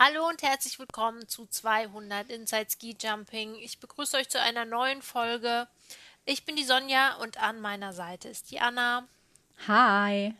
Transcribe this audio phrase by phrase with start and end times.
[0.00, 3.56] Hallo und herzlich willkommen zu 200 Inside Ski Jumping.
[3.56, 5.66] Ich begrüße euch zu einer neuen Folge.
[6.24, 9.08] Ich bin die Sonja und an meiner Seite ist die Anna.
[9.66, 10.36] Hi.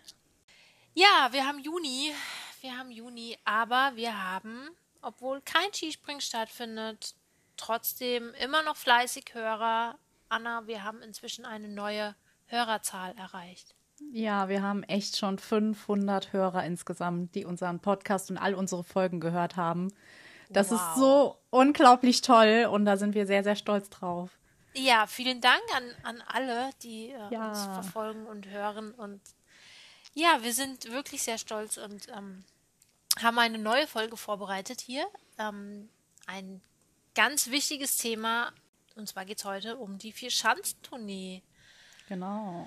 [0.94, 2.14] Ja, wir haben Juni.
[2.60, 4.70] Wir haben Juni, aber wir haben,
[5.02, 7.16] obwohl kein Skispringen stattfindet,
[7.56, 9.98] trotzdem immer noch fleißig Hörer.
[10.28, 12.14] Anna, wir haben inzwischen eine neue
[12.46, 13.74] Hörerzahl erreicht.
[14.12, 19.20] Ja, wir haben echt schon 500 Hörer insgesamt, die unseren Podcast und all unsere Folgen
[19.20, 19.92] gehört haben.
[20.50, 20.80] Das wow.
[20.80, 24.30] ist so unglaublich toll und da sind wir sehr, sehr stolz drauf.
[24.74, 27.48] Ja, vielen Dank an, an alle, die äh, ja.
[27.48, 28.92] uns verfolgen und hören.
[28.92, 29.20] Und
[30.14, 32.44] ja, wir sind wirklich sehr stolz und ähm,
[33.20, 35.06] haben eine neue Folge vorbereitet hier.
[35.38, 35.88] Ähm,
[36.26, 36.62] ein
[37.14, 38.52] ganz wichtiges Thema.
[38.94, 41.42] Und zwar geht es heute um die Vier-Schanzentournee.
[42.08, 42.66] Genau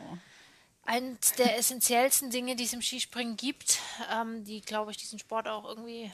[0.84, 3.80] eines der essentiellsten Dinge, die es im Skispringen gibt,
[4.12, 6.12] ähm, die, glaube ich, diesen Sport auch irgendwie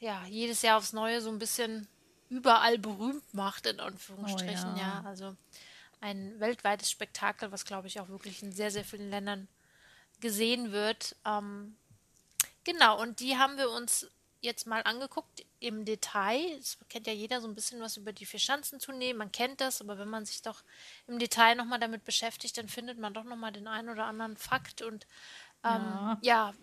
[0.00, 1.86] ja, jedes Jahr aufs Neue so ein bisschen
[2.28, 4.74] überall berühmt macht, in Anführungsstrichen.
[4.74, 5.02] Oh, ja.
[5.02, 5.04] ja.
[5.06, 5.36] also
[6.00, 9.46] ein weltweites Spektakel, was, glaube ich, auch wirklich in sehr, sehr vielen Ländern
[10.20, 11.14] gesehen wird.
[11.24, 11.76] Ähm,
[12.64, 14.10] genau, und die haben wir uns
[14.42, 16.40] jetzt mal angeguckt im Detail.
[16.58, 19.14] Es kennt ja jeder so ein bisschen was über die Vierschanzentournee.
[19.14, 20.62] Man kennt das, aber wenn man sich doch
[21.06, 24.82] im Detail nochmal damit beschäftigt, dann findet man doch nochmal den einen oder anderen Fakt
[24.82, 25.06] und
[25.64, 26.18] ähm, ja.
[26.22, 26.54] ja.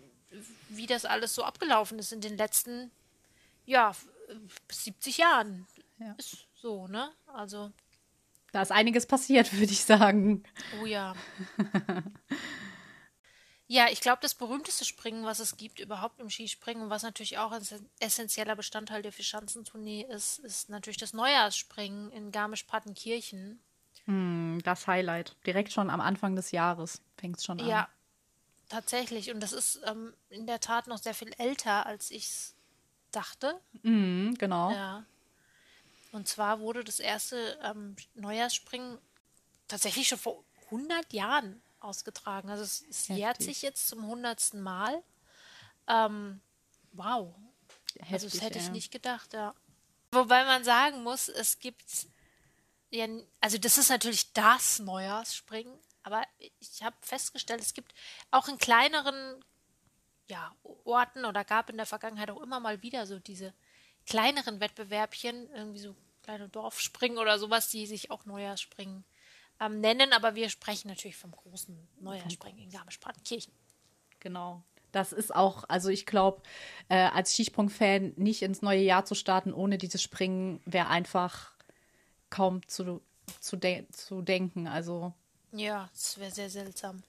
[0.68, 2.90] wie das alles so abgelaufen ist in den letzten,
[3.64, 3.92] ja,
[4.70, 5.66] 70 Jahren.
[5.98, 6.14] Ja.
[6.18, 7.10] Ist so, ne?
[7.26, 7.72] Also.
[8.52, 10.44] Da ist einiges passiert, würde ich sagen.
[10.82, 11.14] Oh ja.
[13.72, 17.38] Ja, ich glaube, das berühmteste Springen, was es gibt überhaupt im Skispringen und was natürlich
[17.38, 17.62] auch ein
[18.00, 23.60] essentieller Bestandteil der Vierschanzentournee ist, ist natürlich das Neujahrsspringen in Garmisch-Partenkirchen.
[24.06, 25.36] Hm, das Highlight.
[25.46, 27.66] Direkt schon am Anfang des Jahres fängt es schon an.
[27.68, 27.88] Ja,
[28.68, 29.30] tatsächlich.
[29.30, 32.56] Und das ist ähm, in der Tat noch sehr viel älter, als ich es
[33.12, 33.60] dachte.
[33.82, 34.72] Mhm, genau.
[34.72, 35.04] Ja.
[36.10, 38.98] Und zwar wurde das erste ähm, Neujahrsspringen
[39.68, 42.50] tatsächlich schon vor 100 Jahren ausgetragen.
[42.50, 45.02] Also es, es jährt sich jetzt zum hundertsten Mal.
[45.86, 46.40] Ähm,
[46.92, 47.34] wow.
[47.98, 48.64] Heftig, also das hätte ja.
[48.64, 49.54] ich nicht gedacht, ja.
[50.12, 51.84] Wobei man sagen muss, es gibt
[52.90, 53.06] ja,
[53.40, 56.24] also das ist natürlich das Neujahrsspringen, aber
[56.58, 57.94] ich habe festgestellt, es gibt
[58.30, 59.44] auch in kleineren
[60.28, 60.54] ja,
[60.84, 63.54] Orten oder gab in der Vergangenheit auch immer mal wieder so diese
[64.06, 69.04] kleineren Wettbewerbchen, irgendwie so kleine Dorfspringen oder sowas, die sich auch Neujahrsspringen
[69.60, 73.52] ähm, nennen, aber wir sprechen natürlich vom großen Neujahrspringen in Garmisch-Partenkirchen.
[74.20, 74.62] Genau.
[74.92, 76.42] Das ist auch, also ich glaube,
[76.88, 81.52] äh, als Skisprung-Fan nicht ins neue Jahr zu starten ohne dieses Springen wäre einfach
[82.28, 83.00] kaum zu,
[83.40, 84.66] zu, de zu denken.
[84.66, 85.12] Also.
[85.52, 87.02] Ja, es wäre sehr seltsam.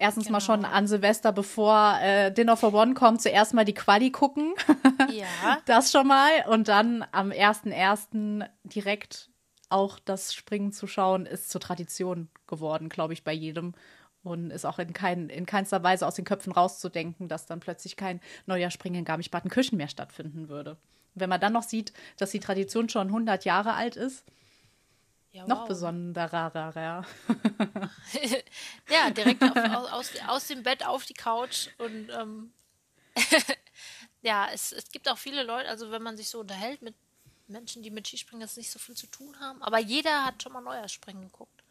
[0.00, 0.36] Erstens genau.
[0.36, 4.54] mal schon an Silvester, bevor äh, Dinner for One kommt, zuerst mal die Quali gucken.
[5.10, 5.58] Ja.
[5.66, 6.30] das schon mal.
[6.48, 8.48] Und dann am 1.1.
[8.62, 9.30] direkt
[9.68, 13.74] auch das Springen zu schauen, ist zur Tradition geworden, glaube ich, bei jedem.
[14.24, 17.96] Und ist auch in, kein, in keinster Weise aus den Köpfen rauszudenken, dass dann plötzlich
[17.96, 20.76] kein neuer Springen in Garmisch-Partenkirchen mehr stattfinden würde.
[21.14, 24.24] Wenn man dann noch sieht, dass die Tradition schon 100 Jahre alt ist,
[25.30, 25.48] ja, wow.
[25.48, 26.52] noch besonderer.
[28.90, 32.52] ja, direkt auf, aus, aus dem Bett auf die Couch und ähm,
[34.22, 36.94] ja, es, es gibt auch viele Leute, also wenn man sich so unterhält mit
[37.48, 39.62] Menschen, die mit Skispringen jetzt nicht so viel zu tun haben.
[39.62, 41.64] Aber jeder hat schon mal Neujahrspringen geguckt.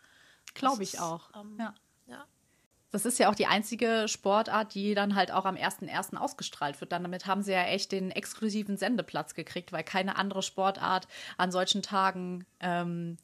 [0.54, 1.30] Glaube ich auch.
[1.36, 1.74] Ähm, ja.
[2.08, 2.26] ja.
[2.92, 6.16] Das ist ja auch die einzige Sportart, die dann halt auch am 1.1.
[6.16, 6.92] ausgestrahlt wird.
[6.92, 11.08] Dann damit haben sie ja echt den exklusiven Sendeplatz gekriegt, weil keine andere Sportart
[11.38, 13.18] an solchen Tagen ähm,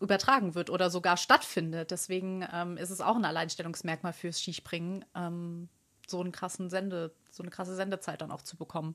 [0.00, 1.90] übertragen wird oder sogar stattfindet.
[1.90, 5.68] Deswegen ähm, ist es auch ein Alleinstellungsmerkmal fürs Skispringen, ähm,
[6.06, 8.94] so einen krassen Sende, so eine krasse Sendezeit dann auch zu bekommen.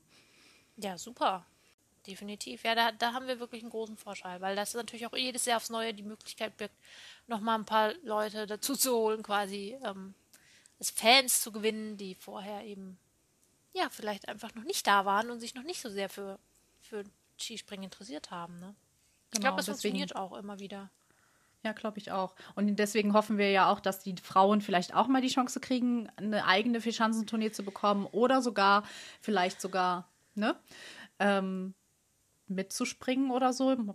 [0.76, 1.44] Ja, super
[2.06, 2.64] definitiv.
[2.64, 5.56] Ja, da, da haben wir wirklich einen großen Vorteil, weil das natürlich auch jedes Jahr
[5.56, 6.74] aufs Neue die Möglichkeit birgt,
[7.26, 10.14] nochmal ein paar Leute dazu zu holen, quasi ähm,
[10.78, 12.98] als Fans zu gewinnen, die vorher eben,
[13.72, 16.38] ja, vielleicht einfach noch nicht da waren und sich noch nicht so sehr für,
[16.80, 17.04] für
[17.38, 18.58] Skispringen interessiert haben.
[18.60, 18.74] Ne?
[19.32, 20.90] Ich genau, glaube, das deswegen, funktioniert auch immer wieder.
[21.64, 22.34] Ja, glaube ich auch.
[22.56, 26.10] Und deswegen hoffen wir ja auch, dass die Frauen vielleicht auch mal die Chance kriegen,
[26.16, 28.84] eine eigene Vierschanzentournee zu bekommen oder sogar,
[29.22, 30.56] vielleicht sogar, ne?
[31.18, 31.74] Ähm,
[32.48, 33.94] mitzuspringen oder so.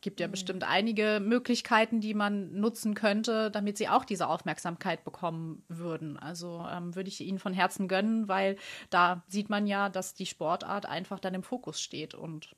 [0.00, 0.32] Gibt ja mhm.
[0.32, 6.18] bestimmt einige Möglichkeiten, die man nutzen könnte, damit sie auch diese Aufmerksamkeit bekommen würden.
[6.18, 8.56] Also ähm, würde ich ihnen von Herzen gönnen, weil
[8.88, 12.54] da sieht man ja, dass die Sportart einfach dann im Fokus steht und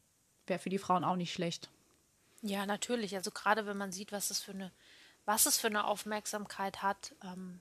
[0.47, 1.69] wäre für die Frauen auch nicht schlecht.
[2.43, 3.15] Ja, natürlich.
[3.15, 4.73] Also gerade wenn man sieht, was es für eine,
[5.25, 7.15] was es für eine Aufmerksamkeit hat.
[7.25, 7.61] Ähm,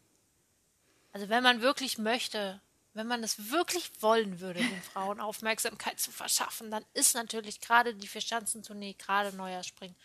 [1.13, 2.61] also wenn man wirklich möchte,
[2.93, 7.95] wenn man es wirklich wollen würde, den Frauen Aufmerksamkeit zu verschaffen, dann ist natürlich gerade
[7.95, 9.95] die Vierschanzentournee, gerade Neujahrspringen,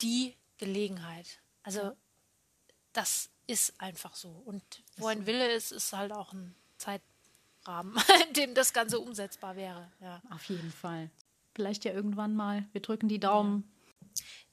[0.00, 1.40] die Gelegenheit.
[1.62, 1.96] Also
[2.92, 4.28] das ist einfach so.
[4.44, 4.62] Und
[4.96, 7.96] wo ein Wille ist, ist halt auch ein Zeitrahmen,
[8.28, 9.90] in dem das Ganze umsetzbar wäre.
[10.00, 10.22] Ja.
[10.30, 11.10] Auf jeden Fall.
[11.54, 12.64] Vielleicht ja irgendwann mal.
[12.72, 13.70] Wir drücken die Daumen.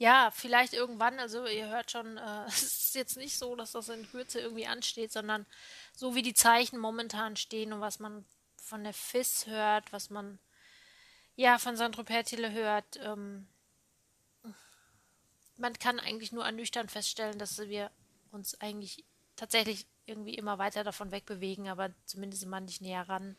[0.02, 1.20] Ja, vielleicht irgendwann.
[1.20, 4.66] Also ihr hört schon, äh, es ist jetzt nicht so, dass das in Kürze irgendwie
[4.66, 5.46] ansteht, sondern
[5.94, 8.26] so wie die Zeichen momentan stehen und was man
[8.58, 10.40] von der FIS hört, was man
[11.36, 13.48] ja von Sandro Pertile hört, ähm,
[15.58, 17.92] man kann eigentlich nur ernüchternd feststellen, dass wir
[18.32, 19.06] uns eigentlich
[19.36, 23.38] tatsächlich irgendwie immer weiter davon wegbewegen, aber zumindest immer nicht näher ran.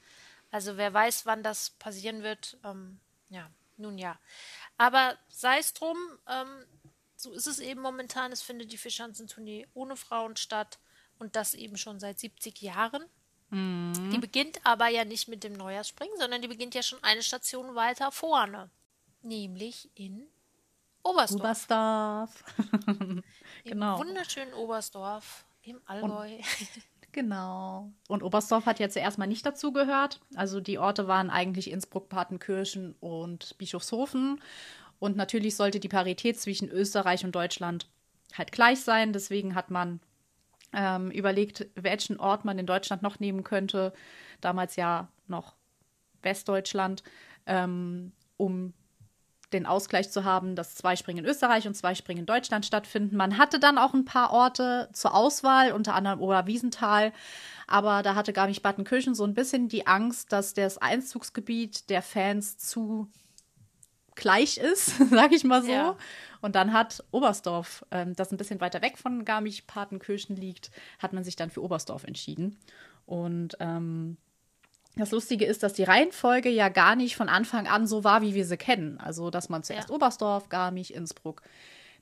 [0.53, 2.56] Also wer weiß, wann das passieren wird.
[2.62, 3.00] Ähm,
[3.31, 3.50] ja,
[3.82, 4.19] nun ja.
[4.79, 5.96] Aber sei es drum,
[6.26, 6.64] ähm,
[7.17, 8.32] so ist es eben momentan.
[8.32, 10.79] Es findet die Fischschanzentournee ohne Frauen statt
[11.19, 13.05] und das eben schon seit 70 Jahren.
[13.50, 14.11] Mhm.
[14.11, 17.75] Die beginnt aber ja nicht mit dem Neujahrsspringen, sondern die beginnt ja schon eine Station
[17.75, 18.70] weiter vorne,
[19.20, 20.26] nämlich in
[21.02, 21.40] Oberstdorf.
[21.40, 22.44] Oberstdorf.
[23.64, 24.00] genau.
[24.00, 26.37] Im wunderschönen Oberstdorf im Allgäu.
[26.37, 26.44] Und,
[27.12, 27.93] genau.
[28.09, 30.20] Und Oberstdorf hat ja zuerst mal nicht dazugehört.
[30.35, 34.41] Also die Orte waren eigentlich Innsbruck, Partenkirchen und Bischofshofen.
[34.99, 37.88] Und natürlich sollte die Parität zwischen Österreich und Deutschland
[38.35, 39.12] halt gleich sein.
[39.12, 40.00] Deswegen hat man
[40.73, 43.93] ähm, überlegt, welchen Ort man in Deutschland noch nehmen könnte.
[44.41, 45.55] Damals ja noch
[46.23, 47.03] Westdeutschland,
[47.47, 48.73] ähm, um
[49.53, 53.17] den Ausgleich zu haben, dass zwei Springen in Österreich und zwei Springen in Deutschland stattfinden.
[53.17, 57.13] Man hatte dann auch ein paar Orte zur Auswahl, unter anderem Oberwiesenthal.
[57.67, 63.09] Aber da hatte Garmisch-Partenkirchen so ein bisschen die Angst, dass das Einzugsgebiet der Fans zu
[64.15, 65.71] gleich ist, sag ich mal so.
[65.71, 65.97] Ja.
[66.41, 71.25] Und dann hat Oberstdorf, ähm, das ein bisschen weiter weg von Garmisch-Partenkirchen liegt, hat man
[71.25, 72.59] sich dann für Oberstdorf entschieden.
[73.07, 74.17] Und ähm,
[74.97, 78.35] das Lustige ist, dass die Reihenfolge ja gar nicht von Anfang an so war, wie
[78.35, 78.99] wir sie kennen.
[78.99, 79.94] Also, dass man zuerst ja.
[79.94, 81.43] Oberstdorf, Garmisch, Innsbruck,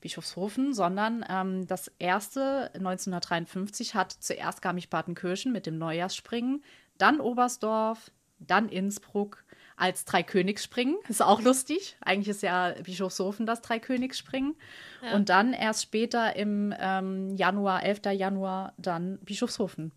[0.01, 6.63] Bischofshofen, sondern ähm, das erste 1953 hat zuerst Garmisch-Partenkirchen mit dem Neujahrsspringen,
[6.97, 9.45] dann Oberstdorf, dann Innsbruck
[9.77, 10.97] als Dreikönigsspringen.
[11.07, 11.97] Ist auch lustig.
[12.01, 14.55] Eigentlich ist ja Bischofshofen das Dreikönigsspringen.
[15.03, 15.15] Ja.
[15.15, 18.01] Und dann erst später im ähm, Januar, 11.
[18.13, 19.91] Januar, dann Bischofshofen,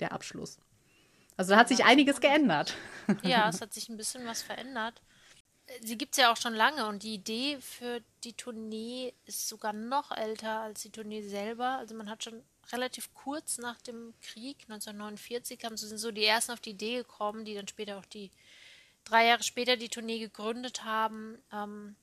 [0.00, 0.58] der Abschluss.
[1.40, 2.74] Also da hat sich einiges geändert.
[3.22, 5.00] Ja, es hat sich ein bisschen was verändert.
[5.80, 9.72] Sie gibt es ja auch schon lange und die Idee für die Tournee ist sogar
[9.72, 11.78] noch älter als die Tournee selber.
[11.78, 12.42] Also man hat schon
[12.72, 17.46] relativ kurz nach dem Krieg, 1949, haben, sind so die ersten auf die Idee gekommen,
[17.46, 18.30] die dann später auch die
[19.04, 21.38] drei Jahre später die Tournee gegründet haben.
[21.54, 21.96] Ähm,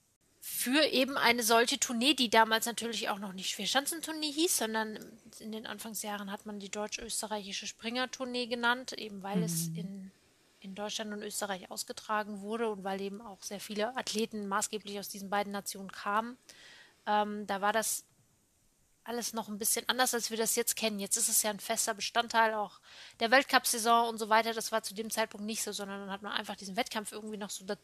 [0.50, 4.98] für eben eine solche Tournee, die damals natürlich auch noch nicht Vierschanzentournee hieß, sondern
[5.40, 9.44] in den Anfangsjahren hat man die deutsch-österreichische Springer-Tournee genannt, eben weil mhm.
[9.44, 10.12] es in,
[10.62, 15.10] in Deutschland und Österreich ausgetragen wurde und weil eben auch sehr viele Athleten maßgeblich aus
[15.10, 16.38] diesen beiden Nationen kamen.
[17.06, 18.06] Ähm, da war das
[19.04, 21.00] alles noch ein bisschen anders, als wir das jetzt kennen.
[21.00, 22.80] Jetzt ist es ja ein fester Bestandteil auch
[23.20, 24.54] der Weltcup-Saison und so weiter.
[24.54, 27.38] Das war zu dem Zeitpunkt nicht so, sondern dann hat man einfach diesen Wettkampf irgendwie
[27.38, 27.76] noch so da,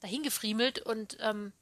[0.00, 1.54] dahin gefriemelt und ähm,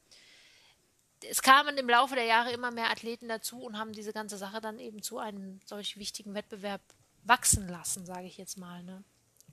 [1.31, 4.61] es kamen im Laufe der Jahre immer mehr Athleten dazu und haben diese ganze Sache
[4.61, 6.81] dann eben zu einem solch wichtigen Wettbewerb
[7.25, 8.83] wachsen lassen, sage ich jetzt mal.
[8.83, 9.03] Ne?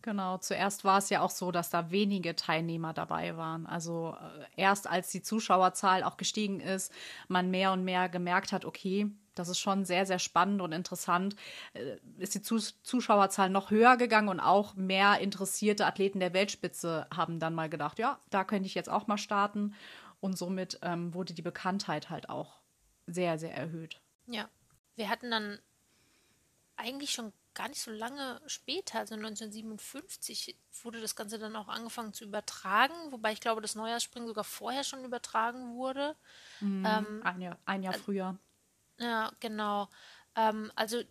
[0.01, 3.67] Genau, zuerst war es ja auch so, dass da wenige Teilnehmer dabei waren.
[3.67, 6.91] Also äh, erst als die Zuschauerzahl auch gestiegen ist,
[7.27, 11.35] man mehr und mehr gemerkt hat, okay, das ist schon sehr, sehr spannend und interessant,
[11.73, 17.39] äh, ist die Zuschauerzahl noch höher gegangen und auch mehr interessierte Athleten der Weltspitze haben
[17.39, 19.75] dann mal gedacht, ja, da könnte ich jetzt auch mal starten.
[20.21, 22.61] Und somit ähm, wurde die Bekanntheit halt auch
[23.07, 23.99] sehr, sehr erhöht.
[24.27, 24.49] Ja,
[24.95, 25.59] wir hatten dann
[26.77, 32.13] eigentlich schon gar nicht so lange später, also 1957, wurde das Ganze dann auch angefangen
[32.13, 36.15] zu übertragen, wobei ich glaube, das Neujahrsspringen sogar vorher schon übertragen wurde.
[36.61, 38.37] Mm, ähm, ein, Jahr, ein Jahr früher.
[38.99, 39.89] Ja, genau.
[40.35, 41.01] Ähm, also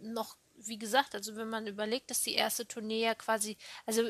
[0.00, 4.02] noch, wie gesagt, also wenn man überlegt, dass die erste Tournee ja quasi, also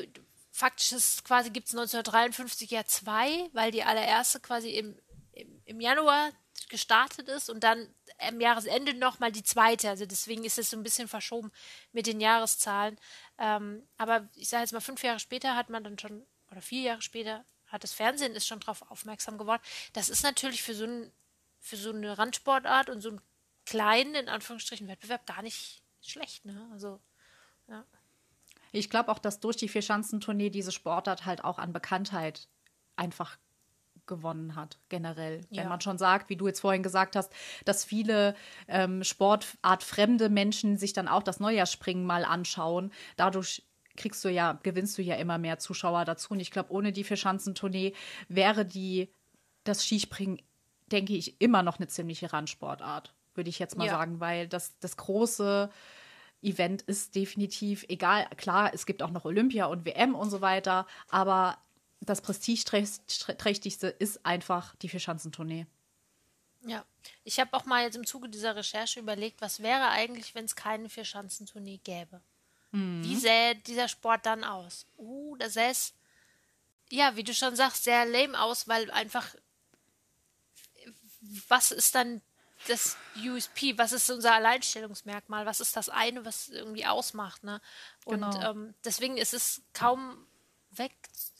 [0.55, 4.97] faktisch ist quasi gibt es 1953 ja zwei, weil die allererste quasi im,
[5.33, 6.31] im, im Januar
[6.69, 9.89] gestartet ist und dann am Jahresende nochmal die zweite.
[9.89, 11.51] Also deswegen ist es so ein bisschen verschoben
[11.91, 12.97] mit den Jahreszahlen.
[13.37, 16.83] Ähm, aber ich sage jetzt mal, fünf Jahre später hat man dann schon, oder vier
[16.83, 19.61] Jahre später, hat das Fernsehen ist schon darauf aufmerksam geworden.
[19.91, 21.11] Das ist natürlich für so, ein,
[21.59, 23.21] für so eine Randsportart und so einen
[23.65, 26.45] kleinen, in Anführungsstrichen, Wettbewerb gar nicht schlecht.
[26.45, 26.69] Ne?
[26.71, 27.01] Also,
[27.67, 27.83] ja.
[28.75, 32.47] Ich glaube auch, dass durch die Vierschanzentournee diese Sportart halt auch an Bekanntheit
[32.95, 33.37] einfach
[34.05, 35.41] gewonnen hat, generell.
[35.49, 35.63] Ja.
[35.63, 37.31] Wenn man schon sagt, wie du jetzt vorhin gesagt hast,
[37.63, 38.35] dass viele
[38.67, 42.91] ähm, sportartfremde Menschen sich dann auch das Neujahrsspringen mal anschauen.
[43.15, 43.63] Dadurch
[43.97, 46.33] kriegst du ja, gewinnst du ja immer mehr Zuschauer dazu.
[46.33, 47.93] Und ich glaube, ohne die Vierschanzentournee
[48.27, 49.09] wäre die,
[49.63, 50.41] das Skispringen,
[50.91, 53.93] denke ich, immer noch eine ziemliche Randsportart, würde ich jetzt mal ja.
[53.93, 55.71] sagen, weil das, das große
[56.45, 58.27] Event ist definitiv egal.
[58.37, 61.57] Klar, es gibt auch noch Olympia und WM und so weiter, aber
[62.01, 65.65] das prestigeträchtigste ist einfach die Vierschanzentournee.
[66.67, 66.83] Ja,
[67.23, 70.55] ich habe auch mal jetzt im Zuge dieser Recherche überlegt, was wäre eigentlich, wenn es
[70.55, 72.21] keine Vierschanzentournee gäbe?
[72.71, 73.03] Mhm.
[73.03, 74.87] Wie sähe dieser Sport dann aus?
[74.97, 75.93] Uh, da sähe es,
[76.89, 79.35] ja, wie du schon sagst, sehr lame aus, weil einfach,
[81.47, 82.21] was ist dann
[82.69, 83.77] das USP?
[83.77, 85.45] Was ist unser Alleinstellungsmerkmal?
[85.45, 87.43] Was ist das eine, was irgendwie ausmacht?
[87.43, 87.61] Ne?
[88.05, 88.51] Und genau.
[88.51, 90.17] ähm, deswegen ist es kaum
[90.71, 90.93] weg,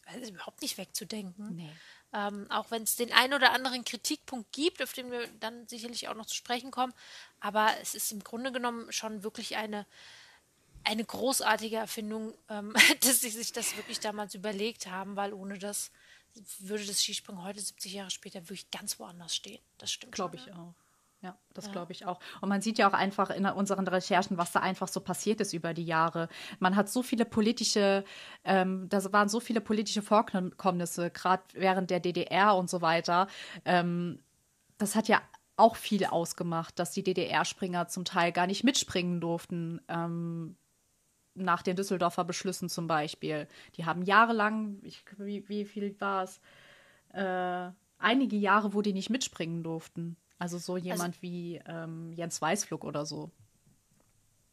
[0.05, 1.55] also überhaupt nicht wegzudenken.
[1.55, 1.71] Nee.
[2.13, 6.07] Ähm, auch wenn es den einen oder anderen Kritikpunkt gibt, auf den wir dann sicherlich
[6.07, 6.93] auch noch zu sprechen kommen.
[7.41, 9.85] Aber es ist im Grunde genommen schon wirklich eine,
[10.85, 15.91] eine großartige Erfindung, ähm, dass sie sich das wirklich damals überlegt haben, weil ohne das
[16.59, 19.61] würde das Skispringen heute, 70 Jahre später, wirklich ganz woanders stehen.
[19.77, 20.13] Das stimmt.
[20.13, 20.73] Glaube ich auch.
[21.25, 21.71] Ja, das ja.
[21.71, 22.19] glaube ich auch.
[22.39, 25.53] Und man sieht ja auch einfach in unseren Recherchen, was da einfach so passiert ist
[25.53, 26.29] über die Jahre.
[26.59, 28.03] Man hat so viele politische,
[28.43, 33.25] ähm, da waren so viele politische Vorkommnisse, gerade während der DDR und so weiter.
[33.65, 34.19] Ähm,
[34.77, 35.19] das hat ja
[35.57, 39.81] auch viel ausgemacht, dass die DDR-Springer zum Teil gar nicht mitspringen durften.
[39.87, 40.55] Ähm,
[41.33, 43.47] nach den Düsseldorfer Beschlüssen zum Beispiel.
[43.77, 46.39] Die haben jahrelang, ich, wie, wie viel war es?
[47.13, 50.17] Äh, einige Jahre, wo die nicht mitspringen durften.
[50.45, 53.31] Also so also jemand also, wie ähm, Jens Weißflug oder so.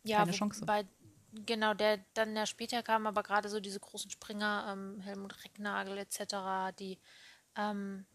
[0.04, 0.64] Ja, Keine Chance.
[0.64, 0.86] Bei,
[1.44, 5.98] genau, der dann ja später kam, aber gerade so diese großen Springer, ähm, Helmut Recknagel
[5.98, 6.98] etc., die
[7.56, 8.06] ähm,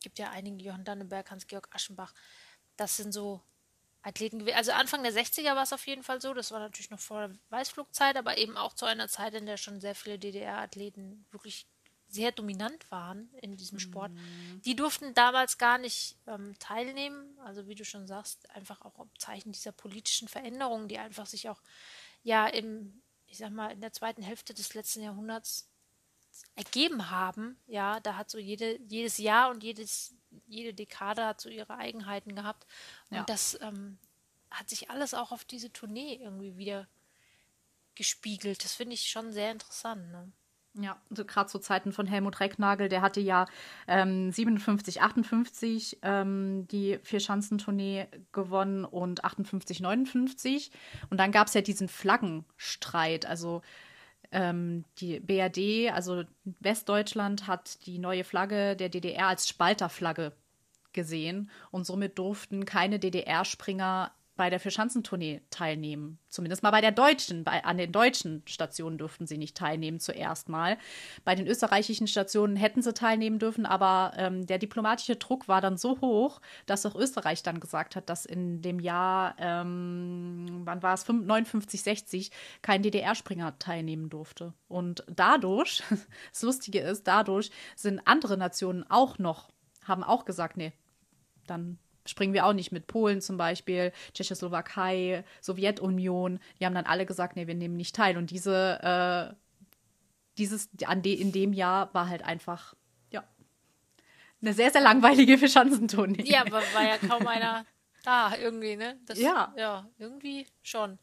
[0.00, 2.14] gibt ja einige, Johann Danneberg, Hans-Georg Aschenbach,
[2.78, 3.42] das sind so
[4.00, 6.98] Athleten Also Anfang der 60er war es auf jeden Fall so, das war natürlich noch
[6.98, 11.26] vor der Weißflugzeit, aber eben auch zu einer Zeit, in der schon sehr viele DDR-Athleten
[11.30, 11.66] wirklich
[12.14, 14.62] sehr dominant waren in diesem Sport, mhm.
[14.64, 17.38] die durften damals gar nicht ähm, teilnehmen.
[17.40, 21.48] Also wie du schon sagst, einfach auch im Zeichen dieser politischen Veränderungen, die einfach sich
[21.48, 21.60] auch
[22.22, 25.68] ja im, ich sag mal, in der zweiten Hälfte des letzten Jahrhunderts
[26.56, 27.58] ergeben haben.
[27.66, 30.14] Ja, da hat so jede, jedes Jahr und jedes,
[30.46, 32.66] jede Dekade hat so ihre Eigenheiten gehabt.
[33.10, 33.24] Und ja.
[33.24, 33.98] das ähm,
[34.50, 36.88] hat sich alles auch auf diese Tournee irgendwie wieder
[37.94, 38.64] gespiegelt.
[38.64, 40.10] Das finde ich schon sehr interessant.
[40.10, 40.32] Ne?
[40.80, 43.46] Ja, also gerade zu Zeiten von Helmut Recknagel, der hatte ja
[43.86, 50.72] ähm, 57, 58 ähm, die Vierschanzentournee gewonnen und 58, 59.
[51.10, 53.24] Und dann gab es ja diesen Flaggenstreit.
[53.24, 53.62] Also
[54.32, 56.24] ähm, die BRD, also
[56.58, 60.32] Westdeutschland, hat die neue Flagge der DDR als Spalterflagge
[60.92, 66.18] gesehen und somit durften keine DDR-Springer bei der Vierschanzentournee teilnehmen.
[66.28, 70.48] Zumindest mal bei der deutschen, bei, an den deutschen Stationen durften sie nicht teilnehmen zuerst
[70.48, 70.76] mal.
[71.24, 75.76] Bei den österreichischen Stationen hätten sie teilnehmen dürfen, aber ähm, der diplomatische Druck war dann
[75.76, 80.94] so hoch, dass auch Österreich dann gesagt hat, dass in dem Jahr, ähm, wann war
[80.94, 84.52] es, 59, 60, kein DDR-Springer teilnehmen durfte.
[84.66, 85.82] Und dadurch,
[86.32, 89.50] das Lustige ist, dadurch sind andere Nationen auch noch,
[89.84, 90.72] haben auch gesagt, nee,
[91.46, 92.86] dann springen wir auch nicht mit.
[92.86, 98.16] Polen zum Beispiel, Tschechoslowakei, Sowjetunion, die haben dann alle gesagt, nee, wir nehmen nicht teil.
[98.16, 99.34] Und diese, äh,
[100.38, 102.74] dieses, an de, in dem Jahr war halt einfach,
[103.10, 103.24] ja,
[104.42, 106.24] eine sehr, sehr langweilige Verschanzentournee.
[106.24, 107.64] Ja, aber war ja kaum einer
[108.04, 108.98] da irgendwie, ne?
[109.06, 109.52] Das, ja.
[109.56, 110.98] Ja, irgendwie schon.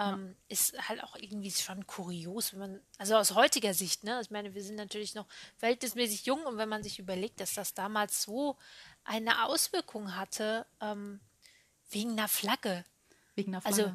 [0.00, 4.20] Ähm, ist halt auch irgendwie schon kurios, wenn man, also aus heutiger Sicht, ne?
[4.22, 5.26] Ich meine, wir sind natürlich noch
[5.56, 8.56] verhältnismäßig jung und wenn man sich überlegt, dass das damals so
[9.08, 11.20] eine Auswirkung hatte, ähm,
[11.90, 12.84] wegen einer Flagge.
[13.34, 13.84] Wegen einer Flagge.
[13.84, 13.94] Also,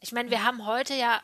[0.00, 1.22] ich meine, wir haben heute ja,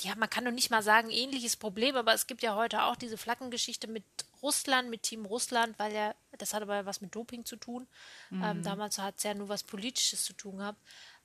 [0.00, 2.94] ja, man kann doch nicht mal sagen, ähnliches Problem, aber es gibt ja heute auch
[2.94, 4.04] diese Flaggengeschichte mit
[4.42, 7.88] Russland, mit Team Russland, weil ja, das hat aber was mit Doping zu tun.
[8.30, 8.44] Ähm, mhm.
[8.44, 10.80] Ähm, damals hat es ja nur was Politisches zu tun gehabt.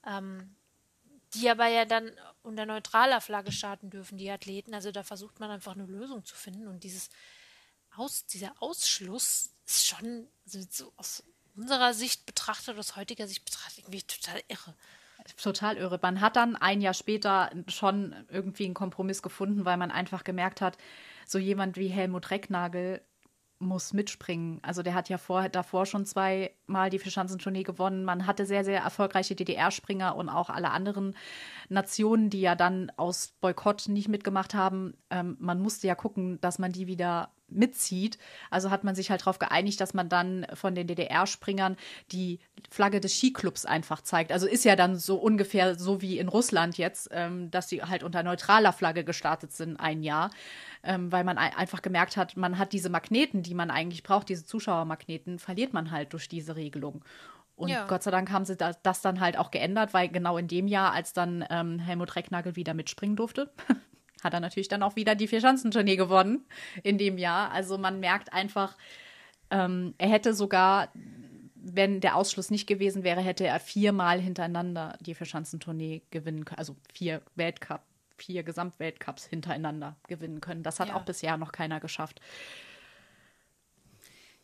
[0.07, 0.55] Ähm,
[1.35, 2.11] die aber ja dann
[2.43, 4.73] unter neutraler Flagge starten dürfen, die Athleten.
[4.73, 6.67] Also da versucht man einfach eine Lösung zu finden.
[6.67, 7.09] Und dieses
[7.97, 11.23] aus, dieser Ausschluss ist schon also so aus
[11.55, 14.75] unserer Sicht betrachtet, aus heutiger Sicht betrachtet, irgendwie total irre.
[15.37, 15.99] Total irre.
[16.01, 20.59] Man hat dann ein Jahr später schon irgendwie einen Kompromiss gefunden, weil man einfach gemerkt
[20.59, 20.77] hat,
[21.25, 23.01] so jemand wie Helmut Recknagel
[23.59, 24.59] muss mitspringen.
[24.61, 28.03] Also der hat ja vor, davor schon zwei Mal die Vierschanzentournee gewonnen.
[28.03, 31.15] Man hatte sehr, sehr erfolgreiche DDR-Springer und auch alle anderen
[31.69, 34.97] Nationen, die ja dann aus Boykott nicht mitgemacht haben.
[35.09, 38.17] Ähm, man musste ja gucken, dass man die wieder mitzieht.
[38.49, 41.77] Also hat man sich halt darauf geeinigt, dass man dann von den DDR-Springern
[42.11, 44.31] die Flagge des Skiclubs einfach zeigt.
[44.31, 48.03] Also ist ja dann so ungefähr so wie in Russland jetzt, ähm, dass sie halt
[48.03, 50.31] unter neutraler Flagge gestartet sind ein Jahr,
[50.83, 54.45] ähm, weil man einfach gemerkt hat, man hat diese Magneten, die man eigentlich braucht, diese
[54.45, 57.03] Zuschauermagneten, verliert man halt durch diese Regelung.
[57.55, 57.85] Und ja.
[57.87, 60.67] Gott sei Dank haben sie das, das, dann halt auch geändert, weil genau in dem
[60.67, 63.51] Jahr, als dann ähm, Helmut Recknagel wieder mitspringen durfte,
[64.23, 66.45] hat er natürlich dann auch wieder die Vierschanzentournee gewonnen
[66.83, 67.51] in dem Jahr.
[67.51, 68.77] Also man merkt einfach,
[69.49, 70.89] ähm, er hätte sogar,
[71.55, 76.59] wenn der Ausschluss nicht gewesen wäre, hätte er viermal hintereinander die Vierschanzentournee gewinnen können.
[76.59, 77.81] Also vier Weltcup,
[78.17, 80.63] vier Gesamtweltcups hintereinander gewinnen können.
[80.63, 80.95] Das hat ja.
[80.95, 82.19] auch bisher noch keiner geschafft.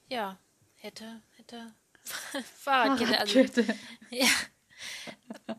[0.09, 0.37] Ja,
[0.75, 1.73] hätte, hätte.
[2.55, 3.19] Fahrradkette.
[3.19, 3.61] Also,
[4.09, 4.27] ja,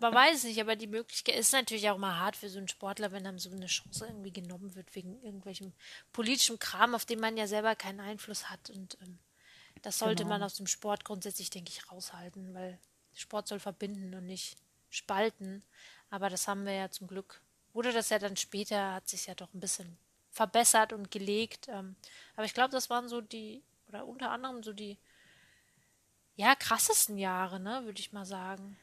[0.00, 2.68] man weiß es nicht, aber die Möglichkeit ist natürlich auch mal hart für so einen
[2.68, 5.72] Sportler, wenn dann so eine Chance irgendwie genommen wird wegen irgendwelchem
[6.12, 8.70] politischem Kram, auf den man ja selber keinen Einfluss hat.
[8.70, 9.18] Und ähm,
[9.82, 10.34] das sollte genau.
[10.34, 12.78] man aus dem Sport grundsätzlich, denke ich, raushalten, weil
[13.14, 14.56] Sport soll verbinden und nicht
[14.88, 15.62] spalten.
[16.10, 17.40] Aber das haben wir ja zum Glück.
[17.72, 19.96] Wurde das ja dann später, hat sich ja doch ein bisschen
[20.30, 21.68] verbessert und gelegt.
[21.68, 21.96] Ähm,
[22.36, 24.98] aber ich glaube, das waren so die, oder unter anderem so die,
[26.36, 28.78] ja, krassesten Jahre, ne, würde ich mal sagen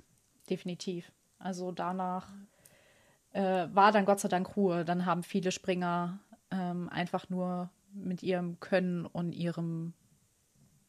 [0.50, 1.12] definitiv.
[1.40, 2.28] Also danach
[3.34, 4.86] äh, war dann Gott sei Dank Ruhe.
[4.86, 6.20] Dann haben viele Springer
[6.52, 9.94] ähm, einfach nur mit ihrem Können und ihrem,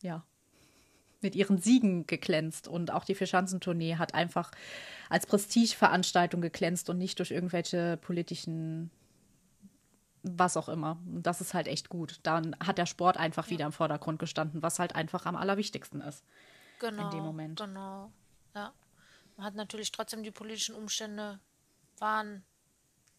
[0.03, 0.25] ja,
[1.21, 2.69] mit ihren Siegen geglänzt.
[2.69, 4.51] Und auch die Vierschanzentournee hat einfach
[5.09, 8.91] als Prestigeveranstaltung geglänzt und nicht durch irgendwelche politischen
[10.23, 10.99] was auch immer.
[11.07, 12.21] Das ist halt echt gut.
[12.23, 13.53] Dann hat der Sport einfach ja.
[13.53, 16.25] wieder im Vordergrund gestanden, was halt einfach am allerwichtigsten ist.
[16.81, 17.05] Genau.
[17.05, 17.61] In dem Moment.
[17.61, 18.11] Genau.
[18.55, 18.73] Ja.
[19.39, 21.39] Man hat natürlich trotzdem die politischen Umstände
[21.99, 22.45] waren,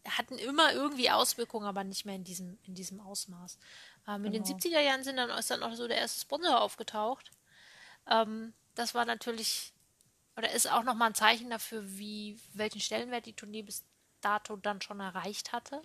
[0.06, 3.58] hatten immer irgendwie Auswirkungen, aber nicht mehr in diesem, in diesem Ausmaß.
[4.06, 4.26] Ähm, genau.
[4.26, 4.82] In den 70er genau.
[4.82, 7.32] Jahren sind dann, ist dann auch so der erste Sponsor aufgetaucht.
[8.06, 9.72] Ähm, das war natürlich,
[10.36, 13.86] oder ist auch nochmal ein Zeichen dafür, wie, welchen Stellenwert die Tournee bis
[14.20, 15.82] dato dann schon erreicht hatte.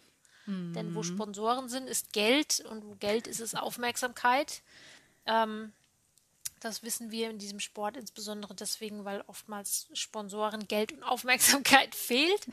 [0.47, 0.73] Mhm.
[0.73, 1.05] Denn wo mhm.
[1.05, 4.63] Sponsoren sind, ist Geld und wo Geld ist, ist Aufmerksamkeit.
[5.27, 5.73] Ähm,
[6.65, 12.47] das wissen wir in diesem Sport insbesondere deswegen, weil oftmals Sponsoren Geld und Aufmerksamkeit fehlt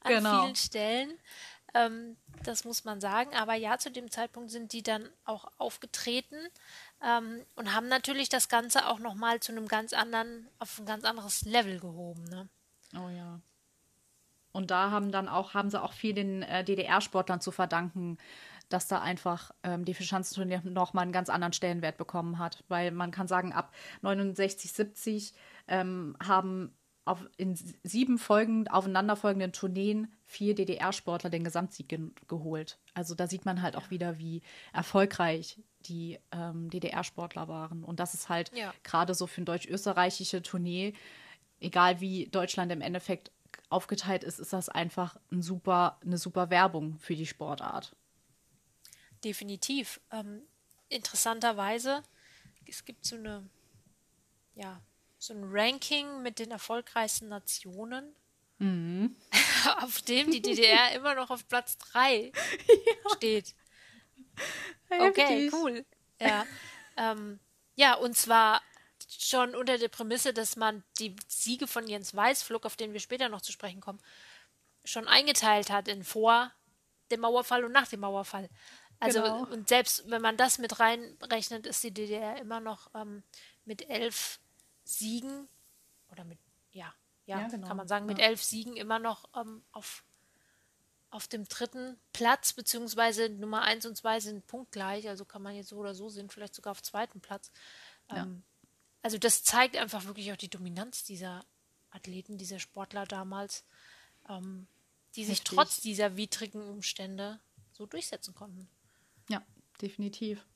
[0.00, 0.42] an genau.
[0.42, 1.18] vielen Stellen.
[1.74, 3.34] Ähm, das muss man sagen.
[3.34, 6.36] Aber ja, zu dem Zeitpunkt sind die dann auch aufgetreten
[7.02, 11.04] ähm, und haben natürlich das Ganze auch nochmal zu einem ganz anderen, auf ein ganz
[11.04, 12.24] anderes Level gehoben.
[12.24, 12.48] Ne?
[12.94, 13.40] Oh ja.
[14.52, 18.16] Und da haben dann auch, haben sie auch viel den äh, DDR-Sportlern zu verdanken,
[18.68, 22.64] dass da einfach ähm, die Vierschanzenturnier nochmal einen ganz anderen Stellenwert bekommen hat.
[22.68, 25.34] Weil man kann sagen, ab 69, 70
[25.68, 26.74] ähm, haben
[27.04, 32.78] auf, in sieben Folgen aufeinanderfolgenden Tourneen vier DDR-Sportler den Gesamtsieg ge geholt.
[32.94, 37.84] Also da sieht man halt auch wieder, wie erfolgreich die ähm, DDR-Sportler waren.
[37.84, 38.74] Und das ist halt ja.
[38.82, 40.94] gerade so für eine deutsch-österreichische Tournee,
[41.60, 43.30] egal wie Deutschland im Endeffekt
[43.68, 47.94] aufgeteilt ist, ist das einfach ein super, eine super Werbung für die Sportart
[49.26, 50.00] definitiv.
[50.12, 50.42] Ähm,
[50.88, 52.02] interessanterweise,
[52.66, 53.48] es gibt so eine,
[54.54, 54.80] ja,
[55.18, 58.14] so ein Ranking mit den erfolgreichsten Nationen,
[58.58, 59.16] mhm.
[59.82, 63.16] auf dem die DDR immer noch auf Platz 3 ja.
[63.16, 63.54] steht.
[64.88, 65.84] Okay, cool.
[66.20, 66.46] Ja.
[66.96, 67.40] Ähm,
[67.74, 68.62] ja, und zwar
[69.08, 73.28] schon unter der Prämisse, dass man die Siege von Jens Weißflug, auf den wir später
[73.28, 74.00] noch zu sprechen kommen,
[74.84, 76.52] schon eingeteilt hat in vor
[77.10, 78.48] dem Mauerfall und nach dem Mauerfall.
[78.98, 79.46] Also, genau.
[79.46, 83.22] und selbst wenn man das mit reinrechnet, ist die DDR immer noch ähm,
[83.64, 84.40] mit elf
[84.84, 85.48] Siegen
[86.08, 86.38] oder mit,
[86.72, 86.94] ja,
[87.26, 87.66] ja, ja genau.
[87.66, 88.24] kann man sagen, mit ja.
[88.24, 90.04] elf Siegen immer noch ähm, auf,
[91.10, 95.68] auf dem dritten Platz, beziehungsweise Nummer eins und zwei sind punktgleich, also kann man jetzt
[95.68, 97.50] so oder so sehen, vielleicht sogar auf zweiten Platz.
[98.10, 98.22] Ja.
[98.22, 98.44] Ähm,
[99.02, 101.44] also das zeigt einfach wirklich auch die Dominanz dieser
[101.90, 103.64] Athleten, dieser Sportler damals,
[104.28, 104.66] ähm,
[105.14, 105.56] die sich Richtig.
[105.56, 107.40] trotz dieser widrigen Umstände
[107.72, 108.68] so durchsetzen konnten.
[109.28, 109.42] Ja,
[109.80, 110.46] definitiv.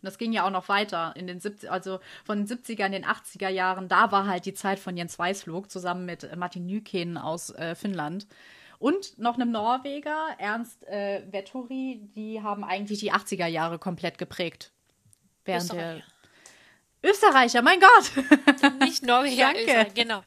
[0.00, 2.92] Und das ging ja auch noch weiter in den 70, also von den 70er in
[2.92, 3.88] den 80er Jahren.
[3.88, 8.26] Da war halt die Zeit von Jens Weißflug zusammen mit Martin Nykänen aus äh, Finnland.
[8.78, 14.72] Und noch einem Norweger, Ernst äh, Vettori, die haben eigentlich die 80er Jahre komplett geprägt.
[15.44, 16.02] Während der
[17.02, 18.80] Österreicher, mein Gott!
[18.80, 19.92] Nicht Norweger, Danke.
[19.94, 20.22] genau.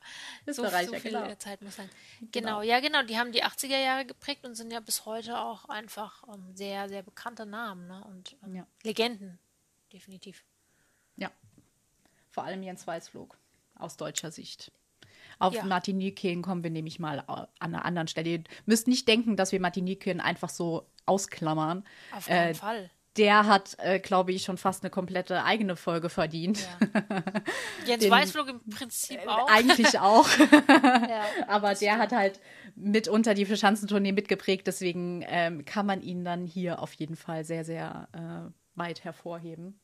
[0.48, 1.36] Österreicher, so, so viel genau.
[1.36, 1.90] Zeit muss sein.
[2.20, 2.32] Genau.
[2.32, 2.62] genau.
[2.62, 6.24] ja genau, die haben die 80er Jahre geprägt und sind ja bis heute auch einfach
[6.24, 8.04] um, ähm, sehr, sehr bekannte Namen ne?
[8.06, 8.68] und um, ähm, ja.
[8.84, 9.40] Legenden,
[9.92, 10.44] definitiv.
[11.16, 11.32] Ja,
[12.32, 13.38] vor allem Jens Weißflug.
[13.76, 14.72] aus deutscher Sicht.
[15.40, 15.64] Auf Ja.
[15.66, 18.30] Martin Nykeen kommen wir nämlich mal an einer anderen Stelle.
[18.30, 21.86] Ihr müsst nicht denken, dass wir Martin Nykeen einfach so ausklammern.
[22.12, 22.92] Auf keinen Äh, Fall.
[23.18, 26.68] Der hat, äh, glaube ich, schon fast eine komplette eigene Folge verdient.
[26.82, 27.14] Ja.
[27.86, 29.48] Jens den- Weißflug im Prinzip auch.
[29.50, 30.28] Eigentlich auch.
[30.40, 31.26] Ja.
[31.48, 32.40] Aber der hat halt
[32.76, 34.66] mitunter die Verschanzentournee mitgeprägt.
[34.66, 39.80] Deswegen ähm, kann man ihn dann hier auf jeden Fall sehr, sehr äh, weit hervorheben.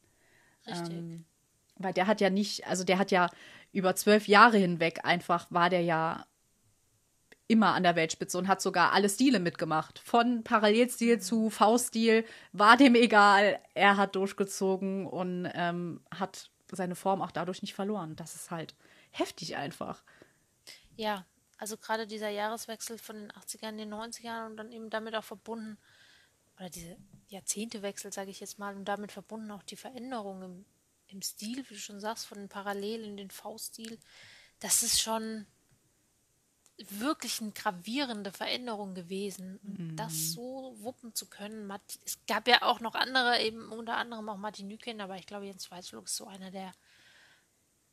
[0.66, 0.98] Richtig.
[0.98, 1.26] Ähm,
[1.76, 3.30] weil der hat ja nicht, also der hat ja
[3.72, 6.26] über zwölf Jahre hinweg einfach, war der ja
[7.50, 9.98] immer an der Weltspitze und hat sogar alle Stile mitgemacht.
[10.00, 13.60] Von Parallelstil zu V-Stil, war dem egal.
[13.74, 18.16] Er hat durchgezogen und ähm, hat seine Form auch dadurch nicht verloren.
[18.16, 18.76] Das ist halt
[19.10, 20.04] heftig einfach.
[20.96, 21.26] Ja,
[21.58, 25.24] also gerade dieser Jahreswechsel von den 80ern in den 90ern und dann eben damit auch
[25.24, 25.80] verbunden,
[26.58, 26.98] oder diese
[27.30, 30.66] Jahrzehntewechsel, sage ich jetzt mal, und damit verbunden auch die Veränderung im,
[31.08, 33.98] im Stil, wie du schon sagst, von den Parallel in den V-Stil.
[34.60, 35.48] Das ist schon
[36.90, 39.60] wirklich eine gravierende Veränderung gewesen.
[39.64, 41.72] Und das so wuppen zu können,
[42.06, 45.46] es gab ja auch noch andere, eben unter anderem auch Martin Nüken, aber ich glaube,
[45.46, 46.72] Jens Weißflug ist so einer, der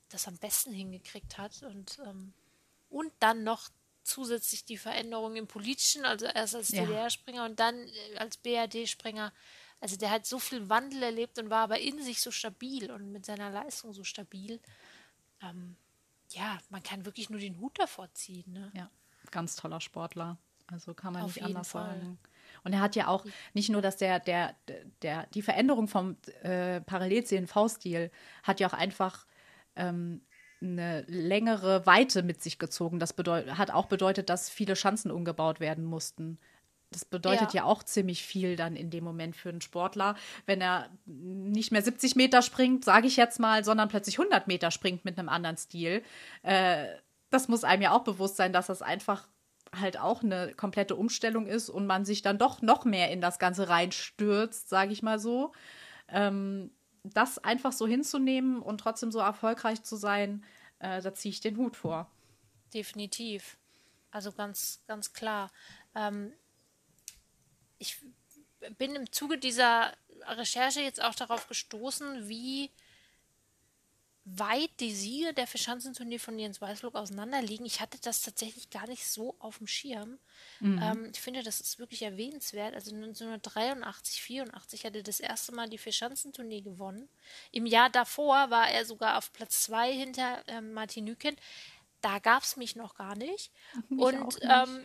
[0.09, 2.33] das am besten hingekriegt hat und ähm,
[2.89, 3.69] und dann noch
[4.05, 6.85] zusätzlich die Veränderung im Politischen, also erst als Ja.
[6.85, 9.33] DDR-Springer und dann äh, als BRD-Springer.
[9.81, 13.11] Also der hat so viel Wandel erlebt und war aber in sich so stabil und
[13.13, 14.61] mit seiner Leistung so stabil.
[15.43, 15.77] Ähm,
[16.31, 18.53] ja, man kann wirklich nur den Hut davor ziehen.
[18.53, 18.71] Ne?
[18.75, 18.91] Ja,
[19.31, 20.39] ganz toller Sportler.
[20.67, 21.87] Also kann man Auf nicht anders Fall.
[21.87, 22.19] sagen.
[22.65, 24.57] Und er hat ja auch nicht nur, dass der, der,
[25.03, 28.11] der, die Veränderung vom äh, Parallelzielen V-Stil
[28.43, 29.27] hat ja auch einfach
[29.77, 30.23] ähm,
[30.61, 32.99] eine längere Weite mit sich gezogen.
[32.99, 36.39] Das hat auch bedeutet, dass viele Schanzen umgebaut werden mussten.
[36.97, 37.61] Das bedeutet ja.
[37.61, 37.65] Ja.
[37.65, 42.17] auch ziemlich viel dann in dem Moment für einen Sportler, wenn er nicht mehr 70
[42.17, 46.03] Meter springt, sage ich jetzt mal, sondern plötzlich 100 Meter springt mit einem anderen Stil.
[46.43, 46.87] Äh,
[47.29, 49.29] das muss einem ja auch bewusst sein, dass das einfach
[49.79, 53.39] halt auch eine komplette Umstellung ist und man sich dann doch noch mehr in das
[53.39, 55.53] Ganze reinstürzt, sage ich mal so.
[56.09, 56.71] Ähm,
[57.05, 60.47] das einfach so hinzunehmen und trotzdem so erfolgreich zu sein,
[60.79, 62.11] äh, da ziehe ich den Hut vor.
[62.73, 63.59] Definitiv.
[64.11, 65.51] Also ganz, ganz klar.
[65.95, 66.33] Ähm,
[67.79, 67.99] ich
[68.79, 69.93] bin im Zuge dieser
[70.27, 72.71] Recherche jetzt auch darauf gestoßen, wie
[74.29, 77.65] weit die Siege der Verschanzenturnier von Jens Weißflug auseinanderliegen.
[77.65, 80.19] Ich hatte das tatsächlich gar nicht so auf dem Schirm.
[80.83, 82.75] Ähm, ich finde, das ist wirklich erwähnenswert.
[82.75, 87.09] Also 1983, 84 hat er das erste Mal die Verschanzentournee gewonnen.
[87.53, 91.37] Im Jahr davor war er sogar auf Platz zwei hinter ähm, Martin Nüken.
[92.01, 93.53] Da gab es mich noch gar nicht.
[93.89, 94.39] Mich Und nicht.
[94.43, 94.85] ähm,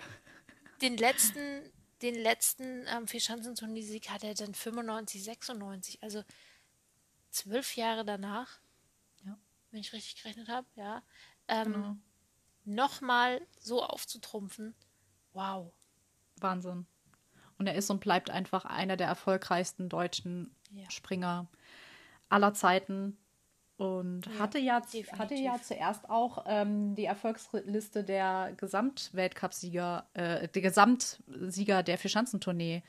[0.84, 1.64] den letzten,
[2.02, 6.02] den letzten ähm, Vierschanzenturnier-Sieg hat er dann 95, 96.
[6.04, 6.24] Also
[7.30, 8.60] zwölf Jahre danach,
[9.24, 9.38] Ja.
[9.72, 11.04] wenn ich richtig gerechnet habe, ja.
[11.48, 11.96] Ähm, Genau.
[12.64, 14.76] Nochmal so aufzutrumpfen.
[15.34, 15.74] Wow.
[16.40, 16.86] Wahnsinn.
[17.58, 20.90] Und er ist und bleibt einfach einer der erfolgreichsten deutschen Ja.
[20.90, 21.48] Springer
[22.30, 23.18] aller Zeiten.
[23.82, 25.18] Und Ja, hatte, ja, definitiv.
[25.20, 32.84] hatte ja zuerst auch ähm, die Erfolgsliste der Gesamtweltcupsieger, äh, der Gesamtsieger der Vierschanzentournee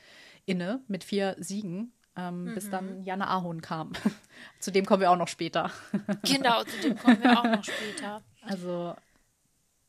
[0.45, 2.71] inne mit vier Siegen, ähm, bis Mhm.
[2.71, 3.93] dann Janne Ahorn kam.
[4.59, 5.71] Zu dem kommen wir auch noch später.
[6.23, 8.21] Genau, zu dem kommen wir auch noch später.
[8.41, 8.95] Also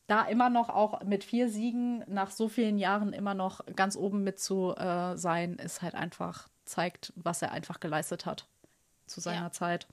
[0.07, 4.23] da immer noch auch mit vier Siegen nach so vielen Jahren immer noch ganz oben
[4.23, 8.47] mit zu äh, sein, ist halt einfach, zeigt, was er einfach geleistet hat
[9.07, 9.51] zu seiner Ja.
[9.51, 9.87] Zeit.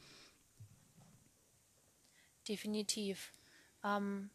[2.48, 3.32] Definitiv.
[3.84, 4.30] Ähm,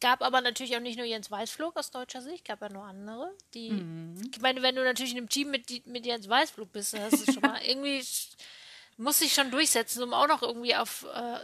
[0.00, 3.34] gab aber natürlich auch nicht nur Jens Weißflug aus deutscher Sicht, gab ja noch andere,
[3.54, 3.68] die.
[4.32, 7.26] Ich meine, wenn du natürlich in einem Team mit, mit Jens Weißflug bist, dann hast
[7.26, 8.02] du schon mal irgendwie
[8.98, 11.38] muss sich schon durchsetzen, um auch noch irgendwie auf äh,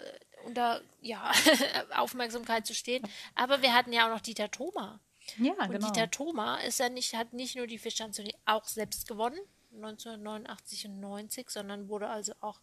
[0.45, 1.33] unter ja,
[1.97, 3.07] Aufmerksamkeit zu stehen.
[3.35, 5.01] Aber wir hatten ja auch noch Dieter Thoma.
[5.39, 5.87] Ja, Und genau.
[5.87, 9.39] Dieter Thoma ist ja nicht, hat nicht nur die Fischstandsturnier auch selbst gewonnen,
[9.75, 12.61] 1989 und 90, sondern wurde also auch,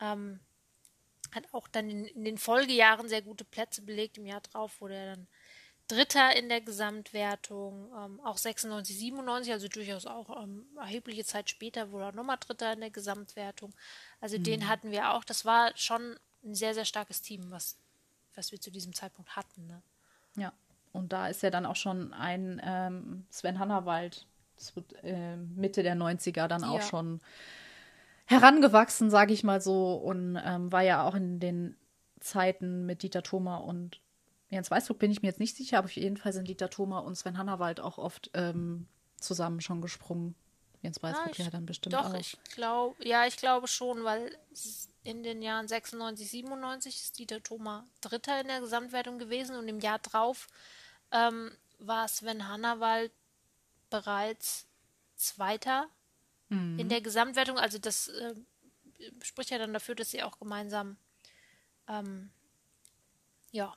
[0.00, 0.38] ähm,
[1.36, 4.18] hat auch dann in, in den Folgejahren sehr gute Plätze belegt.
[4.18, 5.28] Im Jahr drauf wurde er dann
[5.88, 11.92] Dritter in der Gesamtwertung, ähm, auch 96, 97, also durchaus auch ähm, erhebliche Zeit später
[11.92, 13.72] wurde er nochmal Dritter in der Gesamtwertung.
[14.20, 15.22] Also den hatten wir auch.
[15.22, 17.76] Das war schon ein sehr, sehr starkes Team, was,
[18.34, 19.68] was wir zu diesem Zeitpunkt hatten.
[19.68, 19.82] Ne?
[20.36, 20.52] Ja.
[20.92, 25.82] Und da ist ja dann auch schon ein ähm, Sven Hannawald, das wird äh, Mitte
[25.82, 26.82] der 90er dann auch Ja.
[26.82, 27.20] schon
[28.26, 31.76] herangewachsen, sage ich mal so, und ähm, war ja auch in den
[32.20, 34.00] Zeiten mit Dieter Thoma und
[34.48, 37.00] Jens Weißflug bin ich mir jetzt nicht sicher, aber auf jeden Fall sind Dieter Thoma
[37.00, 38.86] und Sven Hannawald auch oft ähm,
[39.20, 40.34] zusammen schon gesprungen.
[40.82, 42.18] Jens Weißflug ich- ja dann bestimmt Doch, auch.
[42.20, 44.36] ich glaube, ja, ich glaube schon, weil
[45.02, 49.80] in den Jahren 96, 97 ist Dieter Thoma Dritter in der Gesamtwertung gewesen und im
[49.80, 50.46] Jahr drauf
[51.10, 53.10] ähm, war Sven Hannawald
[53.90, 54.66] bereits
[55.16, 55.88] Zweiter
[56.48, 56.78] mhm.
[56.78, 57.58] in der Gesamtwertung.
[57.58, 58.34] Also das äh,
[59.22, 60.96] spricht ja dann dafür, dass sie auch gemeinsam
[61.88, 62.30] ähm,
[63.52, 63.74] ja,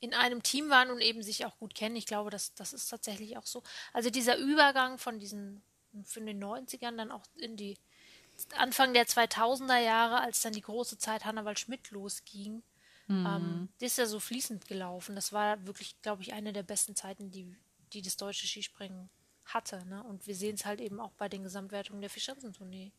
[0.00, 1.96] in einem Team waren und eben sich auch gut kennen.
[1.96, 3.62] Ich glaube, das, das ist tatsächlich auch so.
[3.92, 5.62] Also dieser Übergang von diesen,
[6.04, 7.76] von den 90ern dann auch in die
[8.56, 12.62] Anfang der 2000er Jahre, als dann die große Zeit Hannawald Schmidt losging,
[13.08, 13.26] mhm.
[13.26, 15.16] ähm, das ist ja so fließend gelaufen.
[15.16, 17.56] Das war wirklich, glaube ich, eine der besten Zeiten, die,
[17.92, 19.10] die das deutsche Skispringen
[19.48, 19.84] hatte.
[19.86, 20.02] Ne?
[20.02, 22.92] Und wir sehen es halt eben auch bei den Gesamtwertungen der Vierschanzentournee.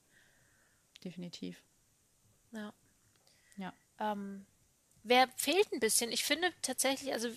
[1.03, 1.61] Definitiv.
[2.51, 2.73] Ja.
[3.57, 3.73] Ja.
[3.99, 4.45] Ähm,
[5.03, 6.11] wer fehlt ein bisschen?
[6.11, 7.29] Ich finde tatsächlich, also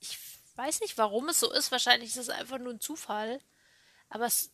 [0.00, 0.18] ich
[0.56, 1.70] weiß nicht, warum es so ist.
[1.70, 3.40] Wahrscheinlich ist es einfach nur ein Zufall.
[4.08, 4.50] Aber es,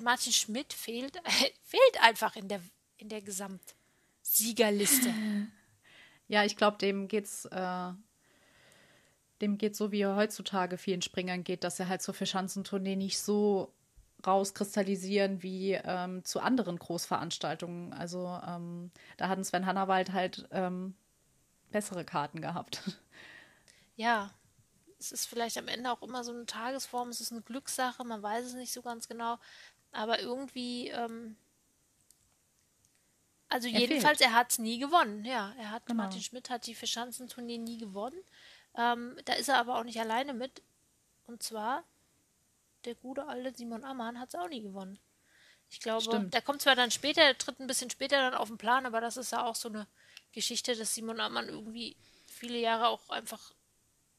[0.00, 1.20] Martin Schmidt fehlt,
[1.64, 2.62] fehlt einfach in der,
[2.96, 5.12] in der Gesamtsiegerliste.
[6.26, 7.92] Ja, ich glaube, dem geht's, äh,
[9.44, 13.18] dem geht so, wie er heutzutage vielen Springern geht, dass er halt zur Verschanzentournee nicht
[13.18, 13.72] so
[14.26, 17.92] rauskristallisieren wie ähm, zu anderen Großveranstaltungen.
[17.92, 20.94] Also ähm, da hatten Sven Hannawald halt ähm,
[21.70, 22.82] bessere Karten gehabt.
[23.96, 24.32] Ja,
[24.98, 28.22] es ist vielleicht am Ende auch immer so eine Tagesform, es ist eine Glückssache, man
[28.22, 29.38] weiß es nicht so ganz genau,
[29.92, 31.36] aber irgendwie, ähm,
[33.48, 34.30] also er jedenfalls, fehlt.
[34.30, 36.02] er hat es nie gewonnen, ja, er hat, genau.
[36.02, 38.18] Martin Schmidt hat die Verschanzentournee nie gewonnen,
[38.76, 40.62] ähm, da ist er aber auch nicht alleine mit,
[41.26, 41.84] und zwar
[42.84, 44.98] der gute alte Simon Ammann hat es auch nie gewonnen.
[45.70, 46.34] Ich glaube, Stimmt.
[46.34, 49.00] der kommt zwar dann später, der tritt ein bisschen später dann auf den Plan, aber
[49.00, 49.86] das ist ja auch so eine
[50.32, 53.52] Geschichte, dass Simon Ammann irgendwie viele Jahre auch einfach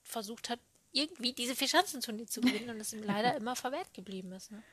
[0.03, 0.59] versucht hat,
[0.91, 4.51] irgendwie diese Vierschanzentournee zu gewinnen und es ihm leider immer verwehrt geblieben ist.
[4.51, 4.63] Ne?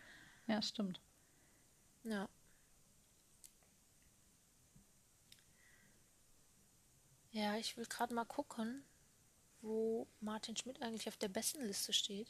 [0.47, 1.01] Ja, stimmt.
[2.05, 2.29] Ja.
[7.33, 8.85] Ja, ich will gerade mal gucken,
[9.63, 12.29] wo Martin Schmidt eigentlich auf der besten Liste steht.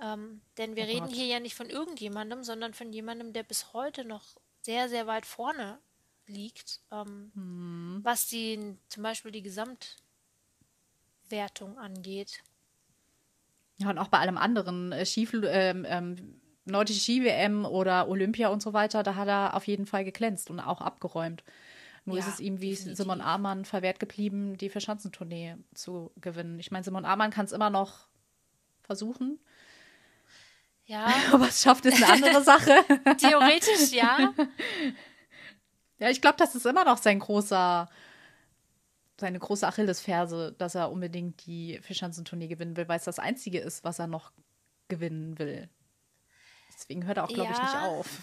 [0.00, 3.72] Ähm, denn wir oh reden hier ja nicht von irgendjemandem, sondern von jemandem, der bis
[3.72, 5.78] heute noch sehr, sehr weit vorne
[6.26, 8.00] liegt, ähm, hm.
[8.02, 9.98] was die, zum Beispiel die Gesamtwertung
[11.78, 12.42] angeht.
[13.78, 18.62] Ja, und auch bei allem anderen, äh, Skifl ähm, ähm, nordische Ski-WM oder Olympia und
[18.62, 21.44] so weiter, da hat er auf jeden Fall geglänzt und auch abgeräumt.
[22.06, 22.96] Nur ja, ist es ihm wie definitiv.
[22.96, 26.60] Simon Amann verwehrt geblieben, die Verschanzentournee zu gewinnen.
[26.60, 28.06] Ich meine, Simon Amann kann es immer noch
[28.82, 29.40] versuchen.
[30.86, 31.12] Ja.
[31.32, 32.72] Aber es schafft, ist eine andere Sache.
[33.18, 34.32] Theoretisch, ja.
[35.98, 37.88] Ja, ich glaube, das ist immer noch sein großer,
[39.18, 43.82] seine große Achillesferse, dass er unbedingt die Fischhansen-Tournee gewinnen will, weil es das Einzige ist,
[43.82, 44.30] was er noch
[44.88, 45.70] gewinnen will.
[46.74, 48.20] Deswegen hört er auch, glaube ja, ich, nicht auf.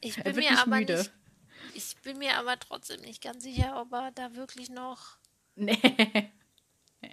[0.00, 0.96] ich bin mir aber müde.
[0.96, 1.12] Nicht,
[1.76, 5.16] ich bin mir aber trotzdem nicht ganz sicher, ob er da wirklich noch.
[5.58, 5.78] Nee.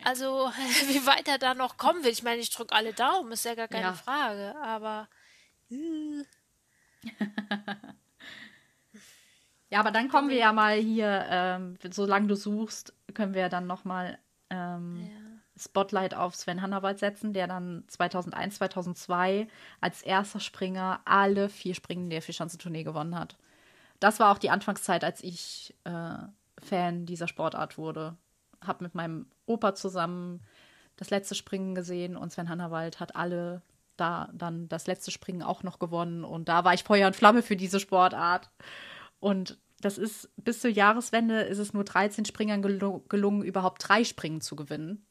[0.03, 0.25] Also,
[0.87, 2.11] wie weit er da noch kommen will.
[2.11, 3.93] Ich meine, ich drücke alle Daumen, ist ja gar keine ja.
[3.93, 5.07] Frage, aber.
[5.71, 6.23] Äh.
[9.73, 13.65] Ja, aber dann kommen wir ja mal hier, ähm, solange du suchst, können wir dann
[13.65, 14.19] nochmal
[14.51, 15.33] ähm, ja.
[15.57, 19.47] Spotlight auf Sven Hannawald setzen, der dann 2001, 2002
[19.81, 23.35] als erster Springer alle vier Springen der Vierschanzentournee gewonnen hat.
[24.03, 26.17] Das war auch die Anfangszeit, als ich äh,
[26.61, 28.17] Fan dieser Sportart wurde.
[28.59, 30.41] Hab mit meinem Opa zusammen
[30.97, 33.61] das letzte Springen gesehen und Sven Hannawald hat alle
[33.95, 37.43] da dann das letzte Springen auch noch gewonnen und da war ich Feuer und Flamme
[37.43, 38.49] für diese Sportart.
[39.21, 44.03] Und das ist bis zur Jahreswende ist es nur 13 Springern gel gelungen, überhaupt drei
[44.03, 45.05] Springen zu gewinnen.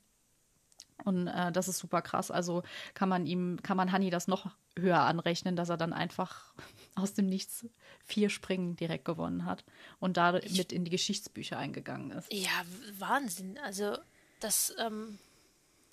[1.02, 2.31] Und äh, das ist super krass.
[2.31, 6.52] Also kann man ihm, kann man Hanni das noch höher anrechnen, dass er dann einfach
[6.94, 7.66] aus dem Nichts
[8.05, 9.64] vier Springen direkt gewonnen hat
[9.98, 12.33] und da ich, mit in die Geschichtsbücher eingegangen ist.
[12.33, 12.50] Ja,
[12.98, 13.59] Wahnsinn.
[13.59, 13.96] Also
[14.40, 15.18] das, ähm,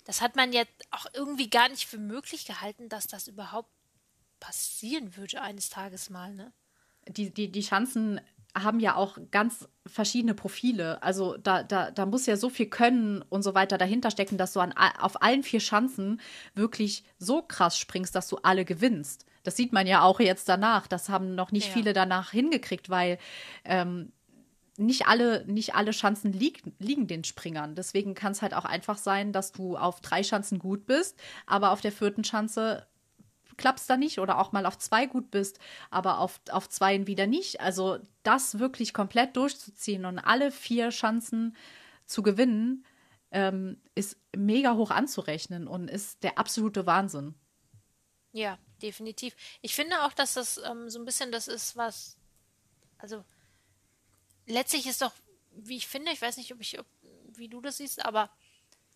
[0.04, 3.70] das hat man ja auch irgendwie gar nicht für möglich gehalten, dass das überhaupt
[4.40, 6.52] passieren würde eines Tages mal, ne?
[7.08, 8.20] Die, die, die Chancen
[8.54, 11.02] haben ja auch ganz verschiedene Profile.
[11.02, 14.52] Also da, da, da muss ja so viel Können und so weiter dahinter stecken, dass
[14.52, 16.20] du an, auf allen vier Schanzen
[16.54, 19.24] wirklich so krass springst, dass du alle gewinnst.
[19.42, 20.86] Das sieht man ja auch jetzt danach.
[20.86, 21.72] Das haben noch nicht ja.
[21.72, 23.18] viele danach hingekriegt, weil
[23.64, 24.12] ähm,
[24.76, 27.74] nicht alle, nicht alle Schanzen lieg, liegen den Springern.
[27.74, 31.70] Deswegen kann es halt auch einfach sein, dass du auf drei Schanzen gut bist, aber
[31.70, 32.86] auf der vierten Schanze
[33.56, 35.58] klappst da nicht oder auch mal auf zwei gut bist,
[35.90, 37.60] aber auf, auf zweien wieder nicht.
[37.60, 41.54] Also das wirklich komplett durchzuziehen und alle vier Chancen
[42.06, 42.86] zu gewinnen,
[43.32, 47.34] ähm, ist mega hoch anzurechnen und ist der absolute Wahnsinn.
[48.32, 49.34] Ja, definitiv.
[49.62, 52.16] Ich finde auch, dass das ähm, so ein bisschen das ist, was,
[52.98, 53.24] also
[54.46, 55.12] letztlich ist doch,
[55.52, 56.86] wie ich finde, ich weiß nicht, ob ich, ob,
[57.36, 58.30] wie du das siehst, aber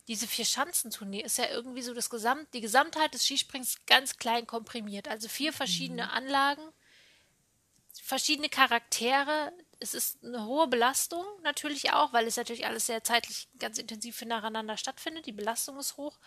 [0.08, 5.08] diese Vier-Schanzentournee ist ja irgendwie so das Gesamt, die Gesamtheit des Skisprings ganz klein komprimiert.
[5.08, 6.10] Also vier verschiedene mhm.
[6.10, 6.62] Anlagen,
[8.02, 9.52] verschiedene Charaktere.
[9.80, 14.20] Es ist eine hohe Belastung natürlich auch, weil es natürlich alles sehr zeitlich ganz intensiv
[14.22, 15.24] nacheinander stattfindet.
[15.24, 16.18] Die Belastung ist hoch.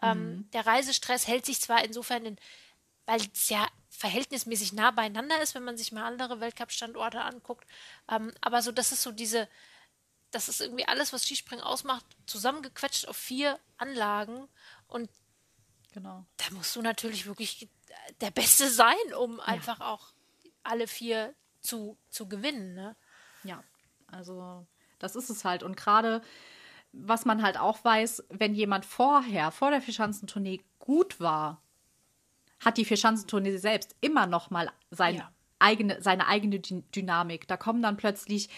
[0.00, 0.24] Ähm, mhm.
[0.24, 2.38] Ähm, der Reisestress hält sich zwar insofern in,
[3.06, 7.66] weil es ja verhältnismäßig nah beieinander ist, wenn man sich mal andere Weltcup-Standorte anguckt.
[8.10, 9.48] Ähm, aber so, das ist so diese,
[10.30, 14.48] das ist irgendwie alles, was Skispringen ausmacht, zusammengequetscht auf vier Anlagen.
[14.88, 15.08] Und
[15.92, 16.26] genau.
[16.36, 17.68] da musst du natürlich wirklich
[18.20, 19.44] der Beste sein, um ja.
[19.44, 20.12] einfach auch
[20.62, 22.74] alle vier zu, zu gewinnen.
[22.74, 22.96] Ne?
[23.44, 23.62] Ja,
[24.08, 24.66] also
[24.98, 25.62] das ist es halt.
[25.62, 26.22] Und gerade,
[26.92, 31.62] was man halt auch weiß, wenn jemand vorher, vor der Vierschanzentournee gut war,
[32.60, 37.48] hat die Vierschanzentournee selbst immer noch mal sein ja eigene, seine eigene Dynamik.
[37.48, 38.48] Da kommen dann plötzlich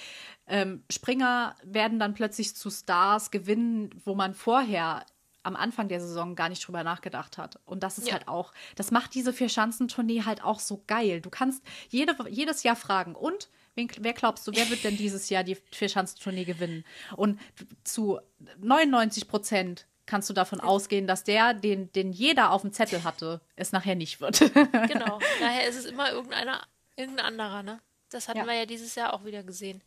[0.47, 5.05] ähm, Springer, werden dann plötzlich zu Stars, gewinnen, wo man vorher
[5.43, 7.61] am Anfang der Saison gar nicht drüber nachgedacht hat.
[7.65, 8.15] Und das ist ja.
[8.15, 11.21] halt auch, das macht diese Vier-Schanzentournee halt auch so geil.
[11.21, 15.31] Du kannst jede, jedes Jahr fragen, und wen, wer glaubst du, wer wird denn dieses
[15.31, 16.85] Jahr die Vier-Schanzentournee gewinnen?
[17.17, 17.41] Und
[17.85, 18.19] zu
[18.59, 23.41] 99 Prozent kannst du davon ausgehen, dass der, den, den jeder auf dem Zettel hatte,
[23.55, 24.41] es nachher nicht wird.
[24.89, 25.21] genau.
[25.39, 26.67] Daher ist es immer irgendeiner
[26.99, 27.81] Irgendein anderer, ne?
[28.11, 28.47] Das hatten ja.
[28.47, 29.83] wir ja dieses Jahr auch wieder gesehen.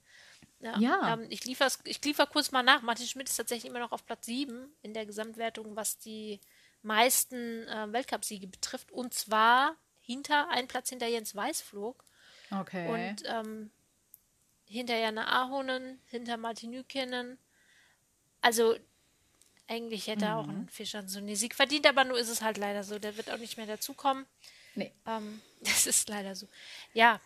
[0.61, 0.79] Ja.
[0.79, 1.13] ja.
[1.13, 2.83] Ähm, ich liefere ich liefer kurz mal nach.
[2.83, 6.39] Martin Schmidt ist tatsächlich immer noch auf Platz 7 in der Gesamtwertung, was die
[6.83, 8.93] meisten äh, Weltcupsiege betrifft.
[8.93, 12.01] Und zwar hinter, ein Platz hinter Jens Weißflog.
[12.49, 12.87] Okay.
[12.87, 13.71] Und ähm,
[14.63, 17.39] hinter Janne Ahonen, hinter Martin Nykenen.
[18.39, 18.77] Also
[19.71, 20.39] eigentlich hätte er mhm.
[20.39, 22.99] auch einen Fischer so einen Sieg verdient, aber nur ist es halt leider so.
[22.99, 24.25] Der wird auch nicht mehr dazukommen.
[24.75, 24.91] Nee.
[25.07, 26.47] Ähm, das ist leider so.
[26.93, 27.21] Ja,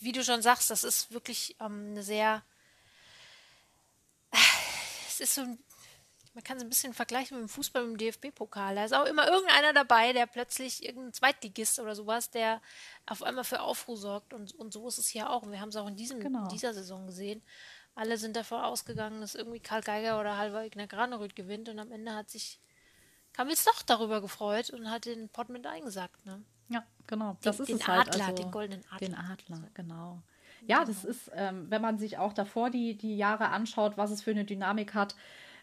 [0.00, 2.42] wie du schon sagst, das ist wirklich ähm, eine sehr.
[5.08, 5.58] Es ist so ein.
[6.32, 8.74] Man kann es ein bisschen vergleichen mit dem Fußball, mit dem DFB-Pokal.
[8.74, 12.60] Da ist auch immer irgendeiner dabei, der plötzlich irgendein Zweitligist oder sowas, der
[13.06, 14.34] auf einmal für Aufruhr sorgt.
[14.34, 15.42] Und, und so ist es hier auch.
[15.44, 16.42] Und wir haben es auch in, diesem, genau.
[16.42, 17.40] in dieser Saison gesehen.
[17.94, 21.68] Alle sind davon ausgegangen, dass irgendwie Karl Geiger oder Halvor Ignar Granerüth gewinnt.
[21.68, 22.58] Und am Ende hat sich
[23.32, 26.42] Kamils doch darüber gefreut und hat den Pott mit eingesagt, ne?
[26.68, 27.36] Ja, genau.
[27.42, 28.08] Das den, ist den es halt.
[28.08, 28.98] Adler, also, den goldenen Adler.
[29.08, 30.22] Den Adler, genau.
[30.66, 30.86] Ja, genau.
[30.86, 34.30] das ist, ähm, wenn man sich auch davor die, die Jahre anschaut, was es für
[34.30, 35.14] eine Dynamik hat,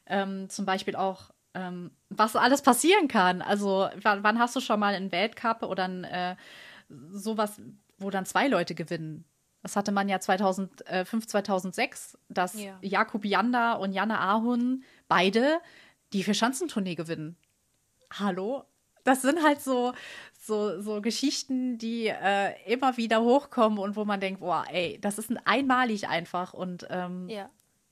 [0.06, 3.41] ähm, zum Beispiel auch, ähm, was alles passieren kann.
[3.41, 6.36] Also, wann, wann, hast du schon mal einen Weltcup oder ein, äh,
[7.10, 7.62] sowas,
[7.98, 9.26] wo dann zwei Leute gewinnen?
[9.62, 12.78] Das hatte man ja 2005, 2006, dass ja.
[12.82, 15.60] Jakub Janda und Janne Ahun beide
[16.13, 17.38] die Vierschanzentournee gewinnen
[18.19, 18.65] hallo?
[19.04, 19.93] Das sind halt so,
[20.39, 25.17] so, so Geschichten, die äh, immer wieder hochkommen und wo man denkt, boah, ey, das
[25.17, 26.54] ist ein einmalig einfach.
[26.54, 27.50] Und, ähm, ja,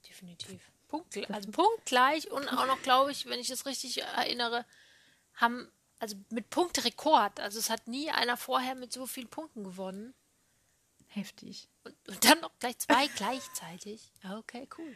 [0.07, 0.71] definitiv.
[0.87, 4.65] Punkt, also punktgleich und auch noch, glaube ich, wenn ich das richtig erinnere,
[5.35, 5.67] haben,
[5.99, 7.39] also mit Punkterekord.
[7.39, 10.13] Also es hat nie einer vorher mit so vielen Punkten gewonnen.
[11.09, 11.67] Heftig.
[11.83, 14.11] Und, und dann noch gleich zwei gleichzeitig.
[14.37, 14.95] Okay, cool.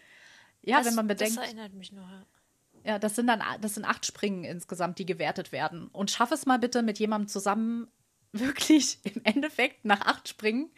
[0.62, 1.38] Ja, das, wenn man bedenkt.
[1.38, 2.08] Das erinnert mich noch.
[2.86, 5.88] Ja, das sind dann das sind acht Springen insgesamt, die gewertet werden.
[5.88, 7.92] Und schaff es mal bitte mit jemandem zusammen,
[8.32, 10.72] wirklich im Endeffekt nach acht Springen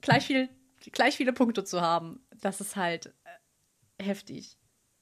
[0.00, 0.48] gleich, viel,
[0.92, 2.24] gleich viele Punkte zu haben.
[2.40, 3.12] Das ist halt
[3.98, 4.56] äh, heftig.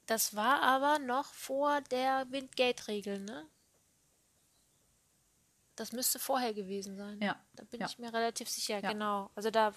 [0.07, 3.47] Das war aber noch vor der Windgate-Regel, ne?
[5.79, 7.21] Das müsste vorher gewesen sein.
[7.23, 7.41] Ja.
[7.55, 7.87] Da bin ja.
[7.87, 8.93] ich mir relativ sicher, ja.
[8.93, 9.31] genau.
[9.37, 9.73] Also da,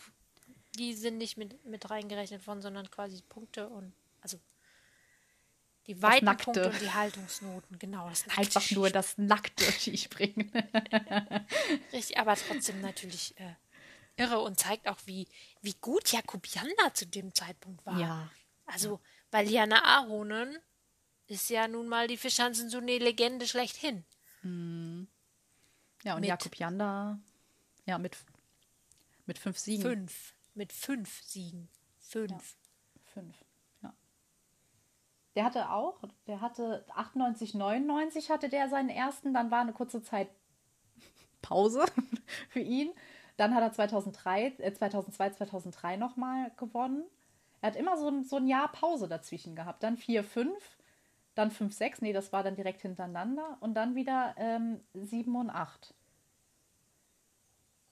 [0.75, 4.39] die sind nicht mit, mit reingerechnet worden, sondern quasi Punkte und, also
[5.85, 8.09] die Weitenpunkte und die Haltungsnoten, genau.
[8.09, 10.51] Das Einfach nur das nackte Skispringen.
[11.93, 13.53] Richtig, aber trotzdem natürlich äh,
[14.15, 15.27] irre und zeigt auch, wie,
[15.61, 17.99] wie gut Jakub Janda zu dem Zeitpunkt war.
[17.99, 18.31] Ja.
[18.65, 20.57] Also, weil Jana Ahonen
[21.27, 24.03] ist ja nun mal die Fischhansen so eine Legende schlechthin.
[24.41, 25.07] Mhm.
[26.03, 27.19] Ja, und mit, Jakub Janda,
[27.85, 28.17] ja, mit,
[29.25, 29.81] mit fünf Siegen.
[29.81, 30.33] Fünf.
[30.53, 31.69] Mit fünf Siegen.
[31.99, 32.31] Fünf.
[32.31, 33.35] Ja, fünf.
[35.35, 40.03] Der hatte auch, der hatte 98, 99 hatte der seinen ersten, dann war eine kurze
[40.03, 40.29] Zeit
[41.41, 41.85] Pause
[42.49, 42.91] für ihn.
[43.37, 47.03] Dann hat er 2003, äh 2002, 2003 nochmal gewonnen.
[47.61, 49.83] Er hat immer so ein, so ein Jahr Pause dazwischen gehabt.
[49.83, 50.77] Dann 4, 5,
[51.35, 53.57] dann 5, 6, nee, das war dann direkt hintereinander.
[53.61, 55.93] Und dann wieder ähm, 7 und 8.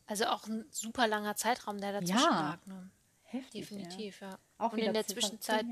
[0.07, 2.49] Also auch ein super langer Zeitraum, der dazwischen ja.
[2.51, 2.65] lag.
[2.65, 2.89] Ne?
[3.23, 3.69] Heftig.
[3.69, 4.31] Definitiv, ja.
[4.31, 4.39] ja.
[4.57, 5.65] Auch und in der Zwischenzeit.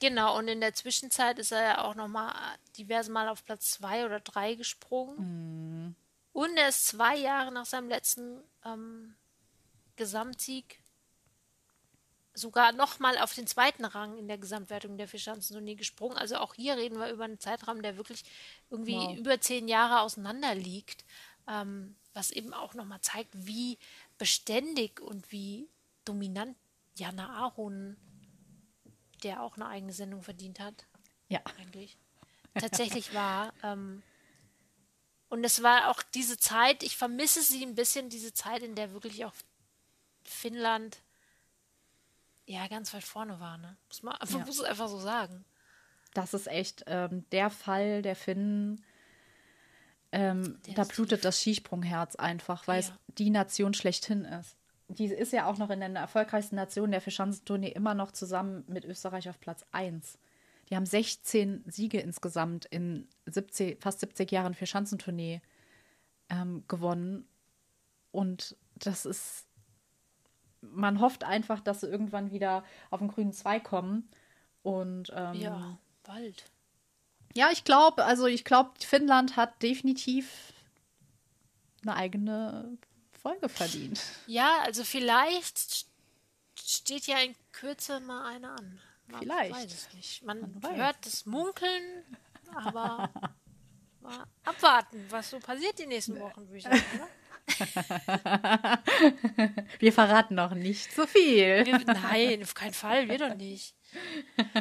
[0.00, 2.34] Genau, und in der Zwischenzeit ist er ja auch nochmal
[2.76, 5.16] diverse Mal auf Platz zwei oder drei gesprungen.
[5.86, 5.94] Mhm.
[6.32, 9.14] Und er ist zwei Jahre nach seinem letzten ähm,
[9.96, 10.80] Gesamtsieg
[12.34, 16.18] sogar nochmal auf den zweiten Rang in der Gesamtwertung der Vierschanzentournee gesprungen.
[16.18, 18.24] Also auch hier reden wir über einen Zeitraum, der wirklich
[18.70, 19.16] irgendwie wow.
[19.16, 21.04] über zehn Jahre auseinander liegt,
[21.48, 23.78] ähm, was eben auch nochmal zeigt, wie
[24.18, 25.68] beständig und wie
[26.04, 26.56] dominant
[26.96, 27.96] Jana Aaron,
[29.22, 30.86] der auch eine eigene Sendung verdient hat,
[31.28, 31.40] ja.
[31.58, 31.96] eigentlich
[32.54, 33.52] tatsächlich war.
[33.62, 34.02] Ähm,
[35.28, 38.92] und es war auch diese Zeit, ich vermisse sie ein bisschen, diese Zeit, in der
[38.92, 39.34] wirklich auch
[40.22, 40.98] Finnland
[42.46, 43.58] ja ganz weit vorne war.
[43.58, 43.76] Ne?
[43.88, 44.38] Muss man ja.
[44.38, 45.44] muss es einfach so sagen.
[46.12, 48.84] Das ist echt ähm, der Fall der Finnen.
[50.12, 52.88] Ähm, da blutet das Skisprungherz einfach, weil ja.
[52.88, 54.56] es die Nation schlechthin ist.
[54.88, 58.84] Die ist ja auch noch in den erfolgreichsten Nationen der Verschanzentournee immer noch zusammen mit
[58.84, 60.18] Österreich auf Platz 1.
[60.68, 65.40] Die haben 16 Siege insgesamt in 70, fast 70 Jahren Verschanzentournee
[66.30, 67.26] ähm, gewonnen.
[68.12, 69.46] Und das ist
[70.72, 74.08] man hofft einfach, dass sie irgendwann wieder auf den grünen Zweig kommen.
[74.62, 76.44] Und ähm, ja, bald.
[77.34, 80.52] Ja, ich glaube, also ich glaube, Finnland hat definitiv
[81.82, 82.78] eine eigene
[83.12, 84.00] Folge verdient.
[84.26, 85.86] Ja, also vielleicht
[86.62, 88.80] steht ja in Kürze mal eine an.
[89.08, 89.54] Man vielleicht.
[89.54, 90.24] weiß es nicht.
[90.24, 92.04] Man, Man hört das Munkeln,
[92.54, 93.10] aber
[94.44, 97.08] abwarten, was so passiert die nächsten Wochen, würde ich sagen, oder?
[99.78, 101.66] wir verraten noch nicht so viel.
[101.66, 103.74] Wir, nein, auf keinen Fall, wir doch nicht.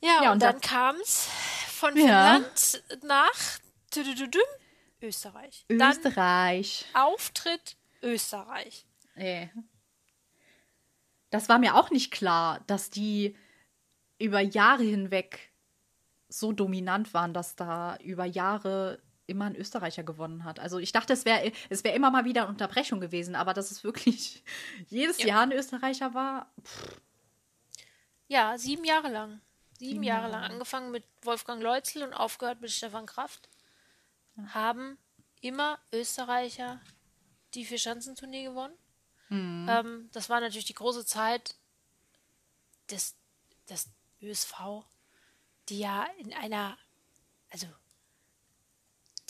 [0.00, 1.28] Ja, ja und, und dann kam es
[1.68, 2.96] von Finnland ja.
[3.02, 3.58] nach
[5.00, 5.66] Österreich.
[5.68, 6.86] Österreich.
[6.92, 8.86] Dann Auftritt Österreich.
[9.16, 9.50] Nee.
[11.30, 13.36] Das war mir auch nicht klar, dass die
[14.18, 15.52] über Jahre hinweg
[16.28, 20.58] so dominant waren, dass da über Jahre immer ein Österreicher gewonnen hat.
[20.58, 23.70] Also ich dachte, es wäre es wär immer mal wieder eine Unterbrechung gewesen, aber dass
[23.70, 24.42] es wirklich
[24.88, 25.26] jedes ja.
[25.26, 26.50] Jahr ein Österreicher war.
[26.62, 27.00] Pff.
[28.26, 29.40] Ja, sieben Jahre lang.
[29.78, 30.16] Sieben ja.
[30.16, 30.42] Jahre lang.
[30.44, 33.48] Angefangen mit Wolfgang Leutzel und aufgehört mit Stefan Kraft.
[34.36, 34.54] Ja.
[34.54, 34.98] Haben
[35.40, 36.80] immer Österreicher
[37.54, 38.74] die Vierschanzentournee gewonnen.
[39.28, 39.66] Mhm.
[39.68, 41.54] Ähm, das war natürlich die große Zeit
[42.90, 43.16] des,
[43.68, 43.90] des
[44.22, 44.84] ÖSV,
[45.68, 46.76] die ja in einer,
[47.50, 47.66] also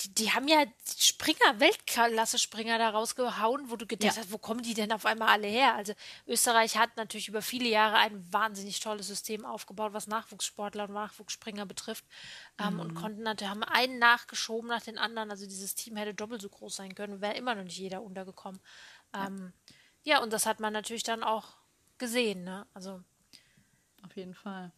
[0.01, 4.22] die, die haben ja Springer, Weltklasse-Springer da rausgehauen, wo du gedacht ja.
[4.22, 5.74] hast, wo kommen die denn auf einmal alle her?
[5.74, 5.94] Also
[6.26, 11.66] Österreich hat natürlich über viele Jahre ein wahnsinnig tolles System aufgebaut, was Nachwuchssportler und Nachwuchsspringer
[11.66, 12.05] betrifft.
[12.59, 12.80] Ähm, mhm.
[12.80, 15.30] Und konnten natürlich, haben einen nachgeschoben nach den anderen.
[15.30, 18.61] Also dieses Team hätte doppelt so groß sein können, wäre immer noch nicht jeder untergekommen.
[19.14, 19.53] Ähm,
[20.05, 20.14] ja.
[20.14, 21.57] ja, und das hat man natürlich dann auch
[21.99, 22.66] gesehen, ne?
[22.72, 23.03] Also
[24.05, 24.72] auf jeden Fall.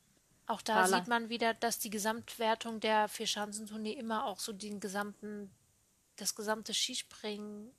[0.50, 5.48] Auch da sieht man wieder, dass die Gesamtwertung der Vierschanzentournee immer auch so den gesamten,
[6.16, 7.70] das gesamte Skispringen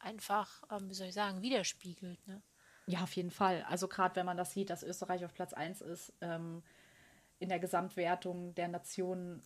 [0.00, 2.26] einfach, ähm, wie soll ich sagen, widerspiegelt.
[2.26, 2.42] Ne?
[2.86, 3.64] Ja, auf jeden Fall.
[3.68, 6.64] Also gerade wenn man das sieht, dass Österreich auf Platz 1 ist, ähm,
[7.38, 9.44] in der Gesamtwertung der Nationen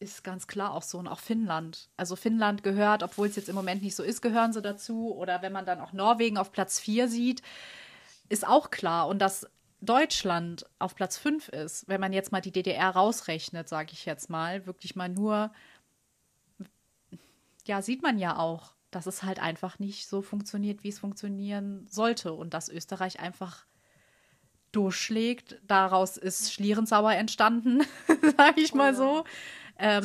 [0.00, 1.88] ist ganz klar auch so und auch Finnland.
[1.96, 5.14] Also Finnland gehört, obwohl es jetzt im Moment nicht so ist, gehören sie dazu.
[5.14, 7.40] Oder wenn man dann auch Norwegen auf Platz 4 sieht,
[8.28, 9.08] ist auch klar.
[9.08, 9.46] Und das
[9.80, 14.28] Deutschland auf Platz 5 ist, wenn man jetzt mal die DDR rausrechnet, sage ich jetzt
[14.28, 15.52] mal, wirklich mal nur,
[17.66, 21.86] ja, sieht man ja auch, dass es halt einfach nicht so funktioniert, wie es funktionieren
[21.88, 23.64] sollte und dass Österreich einfach
[24.72, 25.60] durchschlägt.
[25.66, 27.82] Daraus ist Schlierenzauer entstanden,
[28.36, 29.24] sage ich mal oh, so.
[29.78, 30.04] Ähm,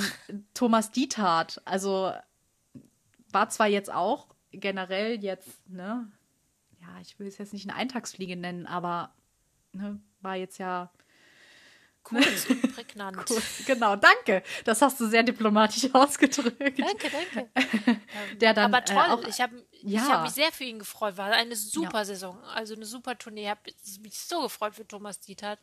[0.54, 2.14] Thomas Diethardt, also
[3.32, 6.10] war zwar jetzt auch generell jetzt, ne,
[6.80, 9.14] ja, ich will es jetzt nicht eine Eintagsfliege nennen, aber
[9.76, 10.92] ne, war jetzt ja
[12.06, 13.26] kurz und prägnant.
[13.26, 14.44] Kurz, genau, danke.
[14.64, 16.80] Das hast du sehr diplomatisch ausgedrückt.
[16.80, 17.50] Danke, danke.
[18.38, 20.08] Der dann, Aber toll, äh, auch, ich habe ja.
[20.08, 21.18] hab mich sehr für ihn gefreut.
[21.18, 22.06] War eine super ja.
[22.06, 23.44] Saison, also eine super Tournee.
[23.44, 23.62] Ich habe
[24.02, 25.60] mich so gefreut für Thomas Dietert.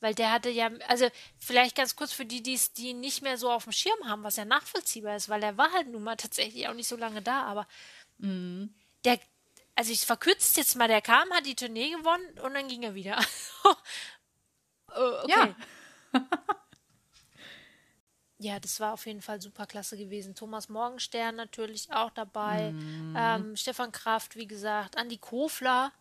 [0.00, 3.50] Weil der hatte ja, also vielleicht ganz kurz für die, die's, die nicht mehr so
[3.50, 6.68] auf dem Schirm haben, was ja nachvollziehbar ist, weil er war halt nun mal tatsächlich
[6.68, 7.66] auch nicht so lange da, aber
[8.18, 8.74] mhm.
[9.04, 9.18] der,
[9.76, 12.94] also ich verkürze jetzt mal, der kam, hat die Tournee gewonnen und dann ging er
[12.94, 13.18] wieder.
[14.86, 15.54] okay.
[16.12, 16.24] Ja.
[18.38, 20.34] ja, das war auf jeden Fall super klasse gewesen.
[20.34, 22.70] Thomas Morgenstern natürlich auch dabei.
[22.70, 23.14] Mm.
[23.16, 25.92] Ähm, Stefan Kraft, wie gesagt, Andi Kofler.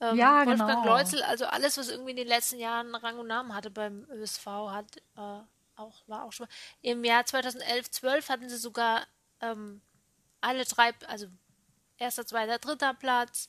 [0.00, 0.96] Ähm, ja, Wolfgang genau.
[0.96, 4.46] Leutzel, also alles, was irgendwie in den letzten Jahren Rang und Namen hatte beim ÖSV,
[4.46, 5.40] hat äh,
[5.76, 6.52] auch, war auch schon mal.
[6.82, 9.06] Im Jahr 2011, 12 hatten sie sogar
[9.40, 9.80] ähm,
[10.40, 11.26] alle drei, also
[11.98, 13.48] erster, zweiter, dritter Platz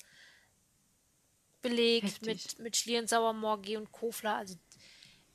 [1.62, 2.28] belegt Heftig.
[2.28, 4.36] mit, mit Schlierenzauer, Morgi und Kofler.
[4.36, 4.56] Also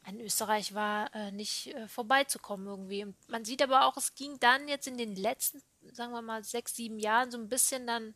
[0.04, 3.04] an Österreich war äh, nicht äh, vorbeizukommen irgendwie.
[3.04, 5.62] Und man sieht aber auch, es ging dann jetzt in den letzten,
[5.92, 8.14] sagen wir mal, sechs, sieben Jahren so ein bisschen dann,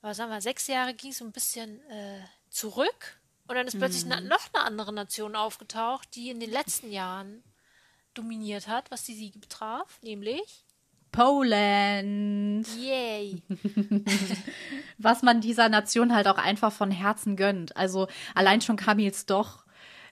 [0.00, 3.78] aber sagen wir, sechs Jahre ging es so ein bisschen äh, zurück und dann ist
[3.78, 4.28] plötzlich mhm.
[4.28, 7.42] noch eine andere Nation aufgetaucht, die in den letzten Jahren
[8.14, 10.64] dominiert hat, was die Siege betraf, nämlich
[11.12, 12.66] Poland.
[12.78, 13.42] Yay.
[14.98, 17.76] was man dieser Nation halt auch einfach von Herzen gönnt.
[17.76, 19.64] Also allein schon Kamils doch.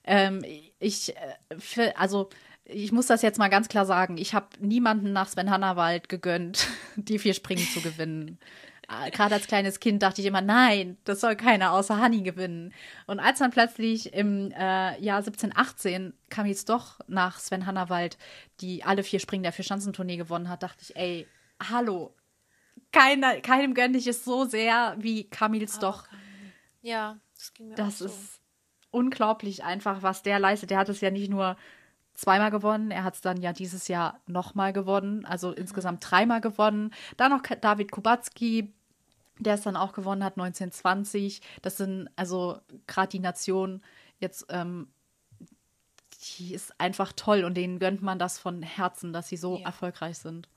[0.04, 0.44] Ähm,
[0.78, 2.28] ich, äh, also
[2.64, 4.16] ich muss das jetzt mal ganz klar sagen.
[4.18, 6.66] Ich habe niemanden nach Sven Hannawald gegönnt,
[6.96, 8.38] die vier Springen zu gewinnen.
[8.88, 12.72] Äh, gerade als kleines Kind dachte ich immer, nein, das soll keiner außer Honey gewinnen.
[13.06, 18.16] Und als dann plötzlich im äh, Jahr 17, 18 kam jetzt doch nach Sven Hannawald,
[18.60, 21.26] die alle vier Springen der Vierschanzentournee gewonnen hat, dachte ich, ey,
[21.60, 22.14] hallo,
[22.92, 26.04] keiner, keinem gönne ich es so sehr wie Camils doch.
[26.82, 28.04] Ja, das ging mir das auch so.
[28.04, 28.40] Das ist
[28.90, 30.70] unglaublich einfach, was der leistet.
[30.70, 31.56] Der hat es ja nicht nur
[32.14, 32.90] zweimal gewonnen.
[32.90, 35.56] Er hat es dann ja dieses Jahr nochmal gewonnen, also mhm.
[35.56, 36.92] insgesamt dreimal gewonnen.
[37.16, 38.72] Dann noch David Kubacki,
[39.38, 41.40] der es dann auch gewonnen hat, 1920.
[41.62, 43.82] Das sind also gerade die Nation
[44.18, 44.92] jetzt, ähm,
[46.38, 49.66] die ist einfach toll und denen gönnt man das von Herzen, dass sie so ja.
[49.66, 50.48] erfolgreich sind.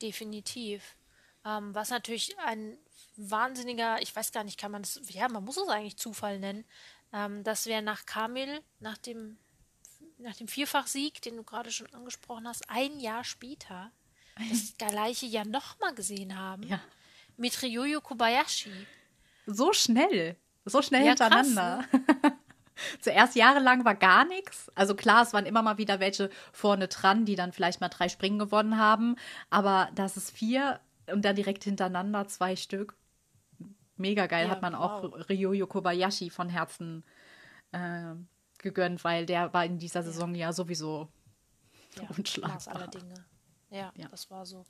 [0.00, 0.96] Definitiv.
[1.44, 2.76] Ähm, was natürlich ein
[3.16, 6.64] wahnsinniger, ich weiß gar nicht, kann man es, ja, man muss es eigentlich Zufall nennen,
[7.12, 9.38] ähm, dass wir nach Kamil, nach dem,
[10.18, 13.90] nach dem Vierfachsieg, den du gerade schon angesprochen hast, ein Jahr später
[14.50, 16.64] das gleiche Jahr nochmal gesehen haben.
[16.64, 16.80] Ja
[17.42, 18.70] mit Ryoyo Kobayashi.
[19.46, 20.36] So schnell.
[20.64, 21.84] So schnell ja, hintereinander.
[21.90, 22.38] Krass, ne?
[23.00, 24.70] Zuerst jahrelang war gar nichts.
[24.76, 28.08] Also klar, es waren immer mal wieder welche vorne dran, die dann vielleicht mal drei
[28.08, 29.16] Springen gewonnen haben.
[29.50, 32.94] Aber das ist vier und dann direkt hintereinander zwei Stück.
[33.96, 34.46] Mega geil.
[34.46, 34.80] Ja, Hat man wow.
[34.80, 37.04] auch Ryoyo Kobayashi von Herzen
[37.72, 38.14] äh,
[38.58, 41.08] gegönnt, weil der war in dieser Saison ja, ja sowieso
[41.96, 42.76] ja, unschlagbar.
[42.76, 43.24] Aller Dinge.
[43.70, 44.64] Ja, ja, das war so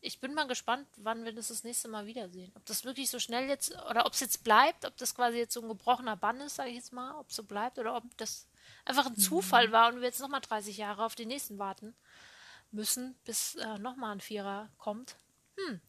[0.00, 2.52] ich bin mal gespannt, wann wir das das nächste Mal wiedersehen.
[2.54, 5.54] Ob das wirklich so schnell jetzt, oder ob es jetzt bleibt, ob das quasi jetzt
[5.54, 8.04] so ein gebrochener Bann ist, sage ich jetzt mal, ob es so bleibt, oder ob
[8.16, 8.46] das
[8.84, 9.20] einfach ein mhm.
[9.20, 11.94] Zufall war und wir jetzt nochmal 30 Jahre auf den nächsten warten
[12.70, 15.16] müssen, bis äh, nochmal ein Vierer kommt.
[15.56, 15.80] Hm.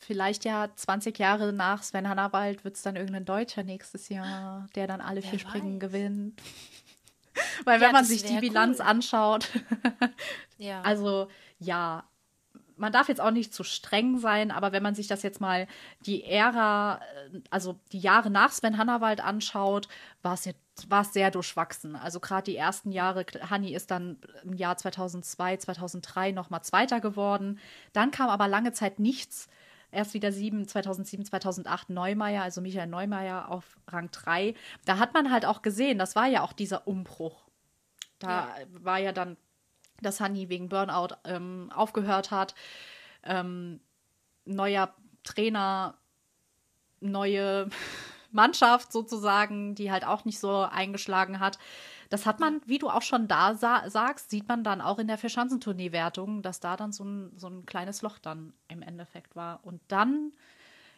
[0.00, 4.86] Vielleicht ja 20 Jahre nach Sven Hannawald wird es dann irgendein Deutscher nächstes Jahr, der
[4.86, 5.48] dann alle Wer vier weiß.
[5.48, 6.40] Springen gewinnt.
[7.64, 8.86] Weil ja, wenn man sich die Bilanz cool.
[8.86, 9.48] anschaut,
[10.58, 10.80] ja.
[10.82, 11.28] also
[11.58, 12.04] ja,
[12.76, 15.66] man darf jetzt auch nicht zu streng sein, aber wenn man sich das jetzt mal
[16.00, 17.00] die Ära,
[17.32, 19.88] äh, also die Jahre nach Sven Hannawald anschaut,
[20.22, 21.96] war es jetzt war es sehr durchwachsen.
[21.96, 27.58] Also gerade die ersten Jahre, Hanni ist dann im Jahr 2002, 2003 nochmal Zweiter geworden.
[27.94, 29.48] Dann kam aber lange Zeit nichts.
[29.90, 34.54] Erst wieder sieben, 2007, 2008 Neumeier, also Michael Neumeier auf Rang 3.
[34.84, 37.46] Da hat man halt auch gesehen, das war ja auch dieser Umbruch.
[38.18, 38.66] Da ja.
[38.82, 39.38] war ja dann
[40.00, 42.54] dass Honey wegen Burnout ähm, aufgehört hat.
[43.22, 43.80] Ähm,
[44.44, 44.94] neuer
[45.24, 45.94] Trainer,
[47.00, 47.68] neue
[48.32, 51.58] Mannschaft sozusagen, die halt auch nicht so eingeschlagen hat.
[52.08, 55.08] Das hat man, wie du auch schon da sa sagst, sieht man dann auch in
[55.08, 59.60] der Vierschanzentournee-Wertung, dass da dann so ein, so ein kleines Loch dann im Endeffekt war.
[59.64, 60.32] Und dann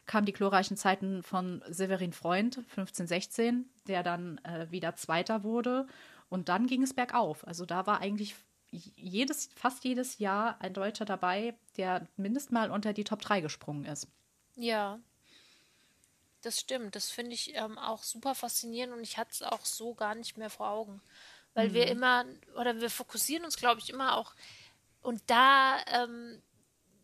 [0.06, 5.86] kamen die glorreichen Zeiten von Severin Freund, 15, 16, der dann äh, wieder Zweiter wurde.
[6.28, 7.46] Und dann ging es bergauf.
[7.46, 8.34] Also da war eigentlich
[8.70, 13.84] jedes, fast jedes Jahr ein Deutscher dabei, der mindestens mal unter die Top 3 gesprungen
[13.84, 14.08] ist.
[14.56, 14.98] Ja.
[16.42, 16.94] Das stimmt.
[16.94, 20.36] Das finde ich ähm, auch super faszinierend und ich hatte es auch so gar nicht
[20.36, 21.00] mehr vor Augen.
[21.54, 21.74] Weil mhm.
[21.74, 22.24] wir immer,
[22.56, 24.34] oder wir fokussieren uns, glaube ich, immer auch,
[25.02, 26.42] und da ähm,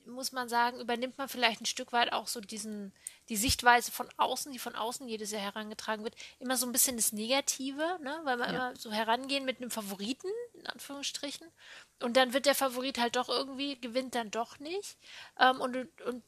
[0.06, 2.92] muss man sagen, übernimmt man vielleicht ein Stück weit auch so diesen,
[3.28, 6.96] die Sichtweise von außen, die von außen jedes Jahr herangetragen wird, immer so ein bisschen
[6.96, 8.20] das Negative, ne?
[8.24, 8.50] weil wir ja.
[8.50, 11.46] immer so herangehen mit einem Favoriten, in Anführungsstrichen,
[12.02, 14.98] und dann wird der Favorit halt doch irgendwie, gewinnt dann doch nicht.
[15.38, 16.22] Ähm, und, und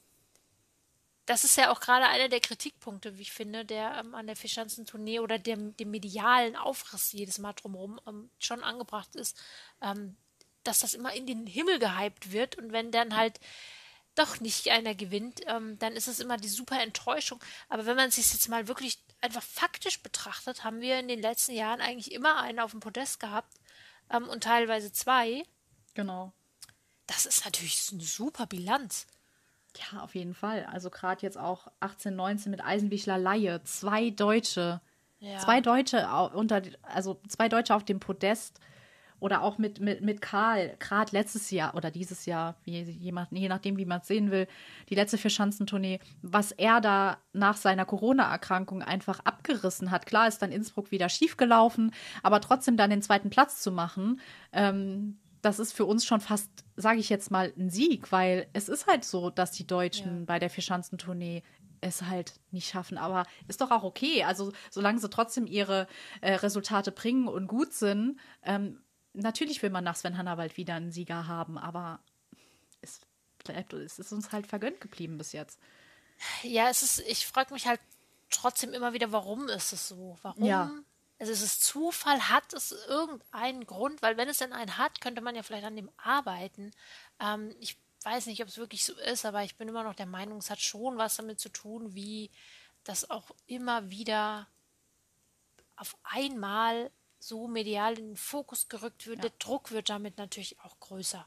[1.27, 4.37] das ist ja auch gerade einer der Kritikpunkte, wie ich finde, der ähm, an der
[4.37, 9.39] Fischanzentournee oder dem, dem medialen Aufriss jedes Mal drumherum ähm, schon angebracht ist,
[9.83, 10.17] ähm,
[10.63, 13.41] dass das immer in den Himmel gehypt wird und wenn dann halt
[14.19, 17.41] doch nicht einer gewinnt, ähm, dann ist es immer die super Enttäuschung.
[17.69, 21.53] Aber wenn man sich jetzt mal wirklich einfach faktisch betrachtet, haben wir in den letzten
[21.53, 23.53] Jahren eigentlich immer einen auf dem Podest gehabt
[24.11, 25.45] ähm, und teilweise zwei.
[25.95, 26.33] Genau.
[27.07, 29.07] Das ist natürlich eine super Bilanz.
[29.77, 30.67] Ja, auf jeden Fall.
[30.67, 34.81] Also gerade jetzt auch 18, 19 mit Eisenwichler Laie, zwei Deutsche.
[35.19, 35.39] Ja.
[35.39, 38.61] Zwei Deutsche unter, also zwei Deutsche auf dem Podest.
[39.19, 43.79] Oder auch mit, mit, mit Karl, gerade letztes Jahr oder dieses Jahr, je, je nachdem,
[43.79, 44.47] wie man es sehen will,
[44.91, 50.07] die letzte Vierschanzentournee, was er da nach seiner Corona-Erkrankung einfach abgerissen hat.
[50.07, 51.93] Klar ist dann Innsbruck wieder schiefgelaufen,
[52.23, 54.21] aber trotzdem dann den zweiten Platz zu machen,
[54.53, 58.69] ähm, das ist für uns schon fast, sage ich jetzt mal, ein Sieg, weil es
[58.69, 60.25] ist halt so, dass die Deutschen ja.
[60.27, 61.43] bei der Vierschanzentournee
[61.81, 62.99] es halt nicht schaffen.
[62.99, 64.25] Aber ist doch auch okay.
[64.25, 65.87] Also, solange sie trotzdem ihre
[66.21, 68.81] äh, Resultate bringen und gut sind, ähm,
[69.17, 72.01] natürlich will man nach Sven Hannawald wieder einen Sieger haben, aber
[72.81, 73.01] es
[73.39, 75.59] bleibt, es ist uns halt vergönnt geblieben bis jetzt.
[76.43, 77.81] Ja, es ist, ich frage mich halt
[78.31, 80.19] trotzdem immer wieder, warum ist es so?
[80.23, 80.45] Warum?
[80.45, 80.71] Ja.
[81.19, 82.29] Also ist es Zufall?
[82.29, 84.03] Hat es irgendeinen Grund?
[84.03, 86.73] Weil wenn es denn einen hat, könnte man ja vielleicht an dem arbeiten.
[87.21, 90.07] Ähm, ich weiß nicht, ob es wirklich so ist, aber ich bin immer noch der
[90.07, 92.31] Meinung, es hat schon was damit zu tun, wie
[92.85, 94.47] das auch immer wieder
[95.77, 99.19] auf einmal so medial in den Fokus gerückt wird.
[99.19, 99.23] Ja.
[99.23, 101.27] Der Druck wird damit natürlich auch größer.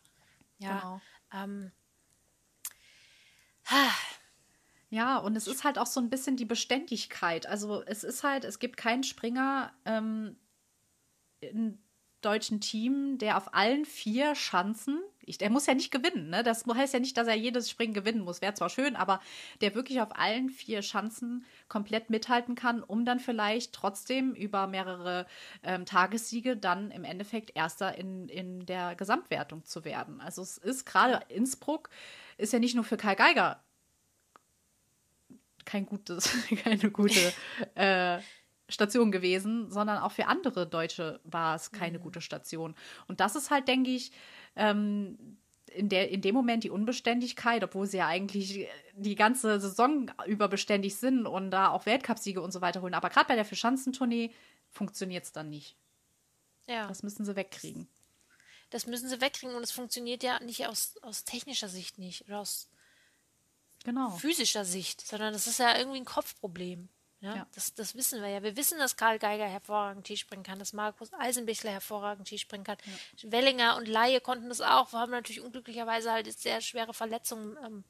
[0.59, 0.79] Ja.
[0.79, 1.01] Genau.
[1.33, 1.71] Ähm,
[4.89, 7.45] ja, und es ist halt auch so ein bisschen die Beständigkeit.
[7.45, 10.35] Also es ist halt, es gibt keinen Springer ähm,
[11.41, 11.77] im
[12.21, 16.43] deutschen Team, der auf allen vier Schanzen, ich, der muss ja nicht gewinnen, ne?
[16.43, 18.41] Das heißt ja nicht, dass er jedes Springen gewinnen muss.
[18.41, 19.21] Wäre zwar schön, aber
[19.61, 25.25] der wirklich auf allen vier Schanzen komplett mithalten kann, um dann vielleicht trotzdem über mehrere
[25.63, 30.19] ähm, Tagessiege dann im Endeffekt Erster in, in der Gesamtwertung zu werden.
[30.21, 31.89] Also es ist gerade Innsbruck,
[32.37, 33.61] ist ja nicht nur für Karl Geiger
[35.69, 36.29] kein gutes,
[36.63, 37.33] keine gute
[37.75, 38.19] äh,
[38.67, 42.03] Station gewesen, sondern auch für andere Deutsche war es keine mhm.
[42.03, 42.75] gute Station.
[43.07, 44.11] Und das ist halt, denke ich,
[44.55, 45.37] ähm,
[45.67, 50.95] in, der, in dem Moment die Unbeständigkeit, obwohl sie ja eigentlich die ganze Saison überbeständig
[50.95, 52.93] sind und da auch Weltcupsiege und so weiter holen.
[52.93, 54.31] Aber gerade bei der Verschanzentournee
[54.69, 55.75] funktioniert es dann nicht.
[56.67, 56.87] Ja.
[56.87, 57.87] Das müssen sie wegkriegen.
[58.69, 62.39] Das müssen sie wegkriegen und es funktioniert ja nicht aus, aus technischer Sicht nicht oder
[62.39, 62.67] aus
[63.83, 64.11] genau.
[64.11, 66.89] physischer Sicht, sondern das ist ja irgendwie ein Kopfproblem.
[67.21, 67.47] Ja, ja.
[67.53, 68.43] Das, das wissen wir ja.
[68.43, 72.77] Wir wissen, dass Karl Geiger hervorragend Skispringen kann, dass Markus Eisenbichler hervorragend Skispringen kann.
[72.85, 73.31] Ja.
[73.31, 74.93] Wellinger und Laie konnten das auch.
[74.93, 77.57] Wir haben natürlich unglücklicherweise halt sehr schwere Verletzungen.
[77.63, 77.83] Ähm,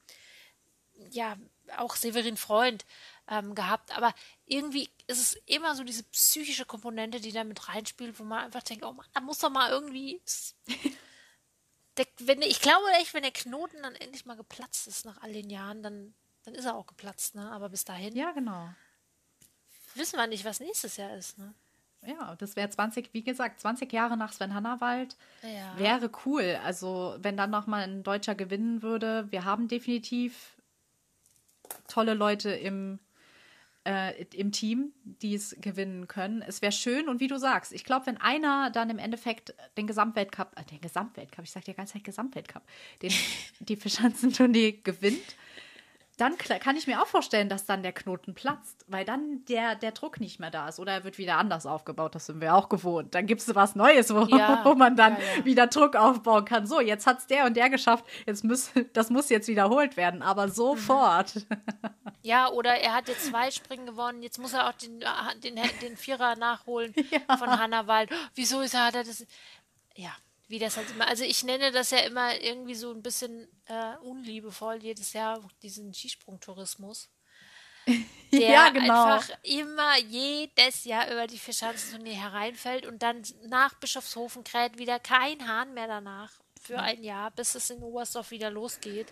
[1.12, 1.38] ja,
[1.78, 2.86] auch Severin Freund
[3.28, 3.96] ähm, gehabt.
[3.96, 4.16] Aber
[4.48, 8.64] irgendwie ist es immer so diese psychische Komponente, die da mit reinspielt, wo man einfach
[8.64, 10.22] denkt, oh Mann, da muss doch mal irgendwie.
[11.98, 15.34] der, wenn, ich glaube echt, wenn der Knoten dann endlich mal geplatzt ist nach all
[15.34, 16.16] den Jahren, dann,
[16.46, 17.52] dann ist er auch geplatzt, ne?
[17.52, 18.16] Aber bis dahin.
[18.16, 18.70] Ja, genau
[20.00, 21.38] wissen wir nicht, was nächstes Jahr ist.
[21.38, 21.54] Ne?
[22.06, 25.18] Ja, das wäre 20, wie gesagt, 20 Jahre nach Sven Hannawald.
[25.44, 25.78] Ja.
[25.78, 26.58] Wäre cool.
[26.64, 29.28] Also, wenn dann nochmal ein Deutscher gewinnen würde.
[29.32, 30.56] Wir haben definitiv
[31.88, 33.00] tolle Leute im,
[33.86, 36.42] äh, im Team, die es gewinnen können.
[36.42, 39.86] Es wäre schön und wie du sagst, ich glaube, wenn einer dann im Endeffekt den
[39.86, 42.64] Gesamtweltcup, äh, den Gesamtweltcup, ich sage die ganze Zeit Gesamtweltcup,
[43.02, 43.12] den,
[43.60, 45.36] die Verschanzentournee gewinnt,
[46.20, 49.94] dann kann ich mir auch vorstellen, dass dann der Knoten platzt, weil dann der, der
[49.94, 50.78] Druck nicht mehr da ist.
[50.78, 53.16] Oder er wird wieder anders aufgebaut, das sind wir auch gewohnt.
[53.16, 55.46] Dann gibt es was Neues, wo, ja, wo man dann ja, ja.
[55.46, 56.68] wieder Druck aufbauen kann.
[56.68, 60.22] So, jetzt hat es der und der geschafft, jetzt muss, das muss jetzt wiederholt werden,
[60.22, 61.36] aber sofort.
[61.36, 61.46] Mhm.
[62.22, 65.00] Ja, oder er hat jetzt zwei Springen gewonnen, jetzt muss er auch den,
[65.42, 66.94] den, den Vierer nachholen
[67.40, 68.10] von Hannah Wald.
[68.36, 69.26] Wieso ist er, hat er das?
[69.96, 70.12] Ja,
[70.50, 73.96] wie das halt immer, also ich nenne das ja immer irgendwie so ein bisschen äh,
[74.02, 77.10] unliebevoll jedes Jahr, diesen Skisprungtourismus.
[78.32, 79.14] Der ja, genau.
[79.14, 85.48] einfach immer jedes Jahr über die Vierschanzentournee hereinfällt und dann nach Bischofshofen kräht wieder kein
[85.48, 86.32] Hahn mehr danach
[86.62, 89.08] für ein Jahr, bis es in Oberstdorf wieder losgeht.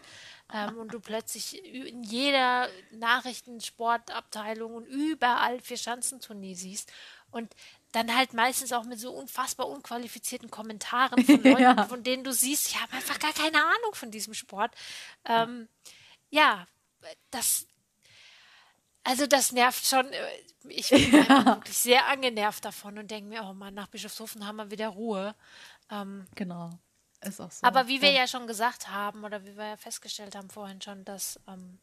[0.53, 6.91] Ähm, und du plötzlich in jeder Nachrichtensportabteilung und überall Vierschanzentournee siehst.
[7.31, 7.53] Und
[7.91, 11.87] dann halt meistens auch mit so unfassbar unqualifizierten Kommentaren von Leuten, ja.
[11.87, 14.73] von denen du siehst, ich habe einfach gar keine Ahnung von diesem Sport.
[15.25, 15.67] Ähm,
[16.29, 16.67] ja,
[17.31, 17.67] das,
[19.03, 20.11] also das nervt schon.
[20.11, 20.29] Äh,
[20.69, 21.45] ich bin ja.
[21.45, 25.35] wirklich sehr angenervt davon und denke mir, oh Mann, nach Bischofshofen haben wir wieder Ruhe.
[25.89, 26.71] Ähm, genau.
[27.21, 27.65] Ist auch so.
[27.65, 28.21] Aber wie wir ja.
[28.21, 31.79] ja schon gesagt haben oder wie wir ja festgestellt haben vorhin schon, dass ähm,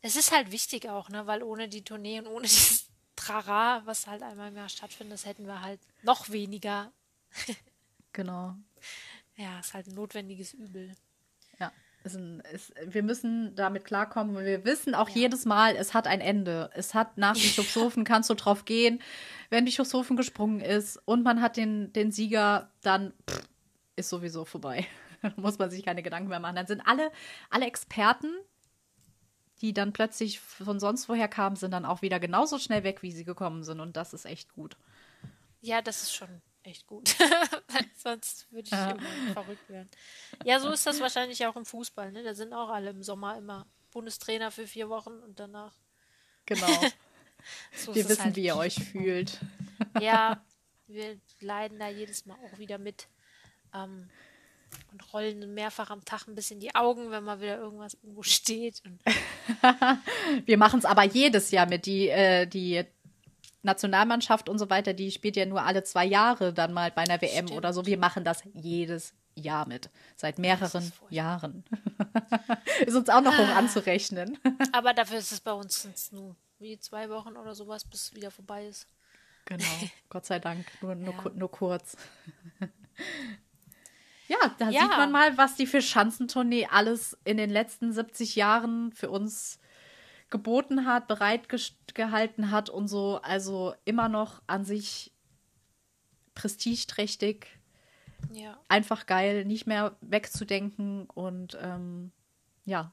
[0.00, 2.81] es ist halt wichtig auch, ne, weil ohne die Tournee und ohne dieses
[3.26, 6.92] Trara, was halt einmal im Jahr stattfindet, das hätten wir halt noch weniger.
[8.12, 8.54] genau.
[9.36, 10.94] Ja, ist halt ein notwendiges Übel.
[11.58, 11.72] Ja,
[12.04, 14.44] ist ein, ist, wir müssen damit klarkommen.
[14.44, 15.22] Wir wissen auch ja.
[15.22, 16.70] jedes Mal, es hat ein Ende.
[16.74, 19.00] Es hat nach Bischofshofen, kannst du drauf gehen.
[19.50, 23.48] Wenn Bischofshofen gesprungen ist und man hat den, den Sieger, dann pff,
[23.96, 24.86] ist sowieso vorbei.
[25.36, 26.56] Muss man sich keine Gedanken mehr machen.
[26.56, 27.10] Dann sind alle,
[27.50, 28.32] alle Experten
[29.62, 33.12] die dann plötzlich von sonst woher kamen, sind dann auch wieder genauso schnell weg, wie
[33.12, 33.80] sie gekommen sind.
[33.80, 34.76] Und das ist echt gut.
[35.60, 37.14] Ja, das ist schon echt gut.
[37.96, 38.90] sonst würde ich ja.
[38.90, 39.88] immer verrückt werden.
[40.44, 42.10] Ja, so ist das wahrscheinlich auch im Fußball.
[42.10, 42.24] Ne?
[42.24, 45.74] Da sind auch alle im Sommer immer Bundestrainer für vier Wochen und danach.
[46.46, 46.66] Genau.
[47.76, 48.36] so wir wissen, halt.
[48.36, 49.38] wie ihr euch fühlt.
[50.00, 50.44] ja,
[50.88, 53.06] wir leiden da jedes Mal auch wieder mit.
[53.72, 54.10] Ähm,
[54.92, 58.82] und rollen mehrfach am Tag ein bisschen die Augen, wenn mal wieder irgendwas irgendwo steht.
[60.46, 61.86] wir machen es aber jedes Jahr mit.
[61.86, 62.84] Die, äh, die
[63.62, 67.20] Nationalmannschaft und so weiter, die spielt ja nur alle zwei Jahre dann mal bei einer
[67.20, 67.52] WM Stimmt.
[67.52, 67.86] oder so.
[67.86, 69.88] Wir machen das jedes Jahr mit.
[70.16, 71.64] Seit mehreren Jahren.
[72.86, 73.58] ist uns auch noch hoch ah.
[73.58, 74.38] anzurechnen.
[74.72, 78.30] aber dafür ist es bei uns nur wie zwei Wochen oder sowas, bis es wieder
[78.30, 78.86] vorbei ist.
[79.44, 79.64] Genau,
[80.08, 81.30] Gott sei Dank, nur, nur, ja.
[81.34, 81.96] nur kurz.
[84.32, 84.82] Ja, da ja.
[84.82, 89.58] sieht man mal, was die Fischschanzentournee alles in den letzten 70 Jahren für uns
[90.30, 93.20] geboten hat, bereitgehalten hat und so.
[93.22, 95.12] Also immer noch an sich
[96.34, 97.46] prestigeträchtig.
[98.32, 98.58] Ja.
[98.68, 102.12] Einfach geil, nicht mehr wegzudenken und ähm,
[102.64, 102.92] ja,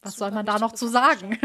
[0.00, 1.38] was soll man da noch zu sagen?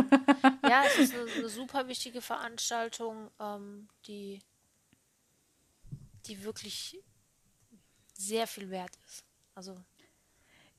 [0.63, 4.39] ja, es ist eine, eine super wichtige Veranstaltung, ähm, die,
[6.28, 7.01] die wirklich
[8.20, 9.24] sehr viel wert ist.
[9.55, 9.78] Also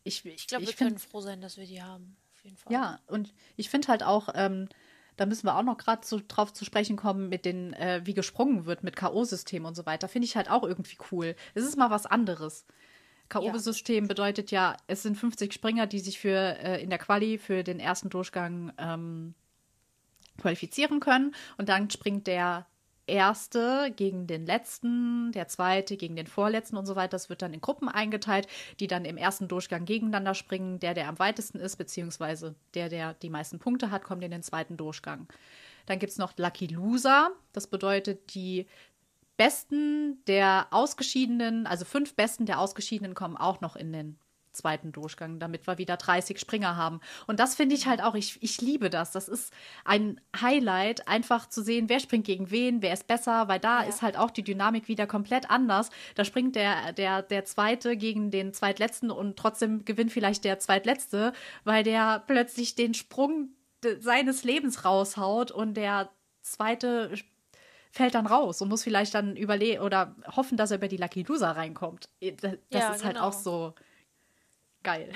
[0.05, 2.17] ich, ich glaube, wir können froh sein, dass wir die haben.
[2.35, 2.73] Auf jeden Fall.
[2.73, 4.69] Ja, und ich finde halt auch, ähm,
[5.17, 8.15] da müssen wir auch noch gerade so drauf zu sprechen kommen, mit den, äh, wie
[8.15, 10.09] gesprungen wird mit K.O.-System und so weiter.
[10.09, 11.37] Finde ich halt auch irgendwie cool.
[11.55, 12.65] Es ist mal was anderes.
[13.29, 14.07] K.O.-System ja.
[14.07, 17.81] bedeutet ja, es sind 50 Springer, die sich für äh, in der Quali für den
[17.81, 19.35] ersten Durchgang ähm,
[20.39, 21.35] qualifizieren können.
[21.59, 22.67] Und dann springt der
[23.11, 27.11] erste gegen den letzten, der zweite gegen den vorletzten und so weiter.
[27.11, 28.47] Das wird dann in Gruppen eingeteilt,
[28.79, 30.79] die dann im ersten Durchgang gegeneinander springen.
[30.81, 34.43] Der, der am weitesten ist, beziehungsweise der, der die meisten Punkte hat, kommt in den
[34.43, 35.27] zweiten Durchgang.
[35.87, 37.31] Dann gibt es noch Lucky Loser.
[37.53, 38.67] Das bedeutet, die
[39.37, 44.19] Besten der Ausgeschiedenen, also fünf Besten der Ausgeschiedenen kommen auch noch in den
[44.53, 47.01] zweiten Durchgang, damit wir wieder 30 Springer haben.
[47.27, 49.13] Und das finde ich halt auch, ich, ich liebe das.
[49.13, 49.53] Das ist
[49.85, 53.89] ein Highlight, einfach zu sehen, wer springt gegen wen, wer ist besser, weil da ja.
[53.89, 55.91] ist halt auch die Dynamik wieder komplett anders.
[56.15, 61.33] Da springt der, der, der Zweite gegen den Zweitletzten und trotzdem gewinnt vielleicht der Zweitletzte,
[61.65, 63.51] weil der plötzlich den Sprung
[64.01, 66.11] seines Lebens raushaut und der
[66.43, 67.13] Zweite
[67.93, 71.23] fällt dann raus und muss vielleicht dann überlegen oder hoffen, dass er über die Lucky
[71.23, 72.09] Loser reinkommt.
[72.21, 73.29] Äh, das, ja, ist halt genau.
[73.29, 73.75] auch so
[74.83, 75.13] geil.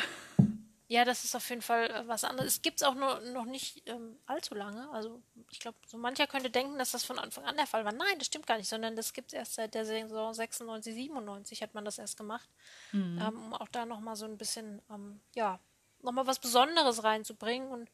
[0.87, 2.55] Ja, das ist auf jeden Fall äh, was anderes.
[2.55, 4.89] Es gibt es auch nur, noch nicht ähm, allzu lange.
[4.91, 7.93] Also ich glaube, so mancher könnte denken, dass das von Anfang an der Fall war.
[7.93, 11.63] Nein, das stimmt gar nicht, sondern das gibt es erst seit der Saison 96, 97
[11.63, 12.49] hat man das erst gemacht.
[12.93, 13.19] Mhm.
[13.19, 15.59] Ähm, um auch da nochmal so ein bisschen, ähm, ja,
[16.03, 17.69] nochmal was Besonderes reinzubringen.
[17.69, 17.91] Und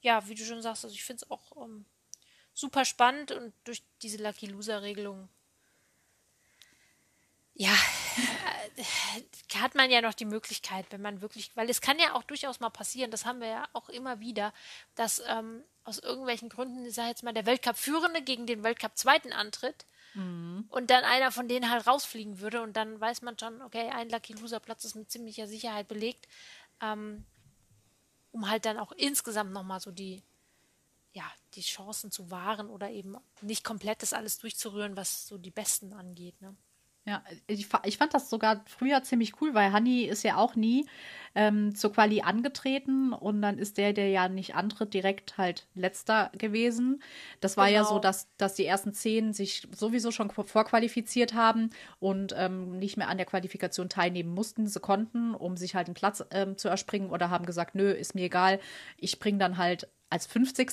[0.00, 1.84] ja, wie du schon sagst, also ich finde es auch ähm,
[2.54, 5.28] super spannend und durch diese Lucky Loser Regelung
[7.60, 7.76] ja,
[8.82, 12.60] hat man ja noch die Möglichkeit, wenn man wirklich, weil es kann ja auch durchaus
[12.60, 14.52] mal passieren, das haben wir ja auch immer wieder,
[14.94, 19.86] dass ähm, aus irgendwelchen Gründen, ich sage jetzt mal, der Weltcup-Führende gegen den Weltcup-Zweiten antritt
[20.14, 20.66] mhm.
[20.68, 24.08] und dann einer von denen halt rausfliegen würde und dann weiß man schon, okay, ein
[24.08, 26.28] Lucky Loser-Platz ist mit ziemlicher Sicherheit belegt,
[26.80, 27.24] ähm,
[28.32, 30.22] um halt dann auch insgesamt nochmal so die,
[31.12, 31.24] ja,
[31.54, 35.92] die Chancen zu wahren oder eben nicht komplett das alles durchzurühren, was so die Besten
[35.92, 36.40] angeht.
[36.40, 36.54] Ne?
[37.06, 40.86] Ja, ich, ich fand das sogar früher ziemlich cool, weil Hanni ist ja auch nie
[41.34, 46.30] ähm, zur Quali angetreten und dann ist der, der ja nicht antritt, direkt halt letzter
[46.36, 47.02] gewesen.
[47.40, 47.78] Das war genau.
[47.78, 48.00] ja so, genau.
[48.00, 51.70] dass, dass die ersten zehn sich sowieso schon vorqualifiziert haben
[52.00, 54.66] und ähm, nicht mehr an der Qualifikation teilnehmen mussten.
[54.66, 58.14] Sie konnten, um sich halt einen Platz ähm, zu erspringen oder haben gesagt, nö, ist
[58.14, 58.60] mir egal,
[58.98, 60.72] ich springe dann halt als 50.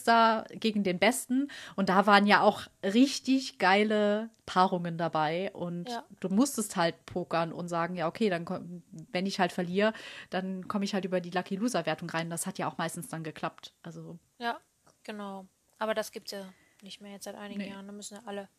[0.60, 1.50] gegen den Besten.
[1.76, 5.52] Und da waren ja auch richtig geile Paarungen dabei.
[5.54, 6.04] Und ja.
[6.20, 9.94] du musstest halt pokern und sagen, ja, okay, dann komm, wenn ich halt verliere,
[10.32, 12.30] dann komme ich halt über die Lucky Loser-Wertung rein.
[12.30, 13.74] Das hat ja auch meistens dann geklappt.
[13.84, 14.18] Also.
[14.40, 14.60] Ja,
[15.04, 15.46] genau.
[15.78, 17.70] Aber das gibt es ja nicht mehr jetzt seit einigen nee.
[17.70, 17.86] Jahren.
[17.86, 18.50] Da müssen ja alle,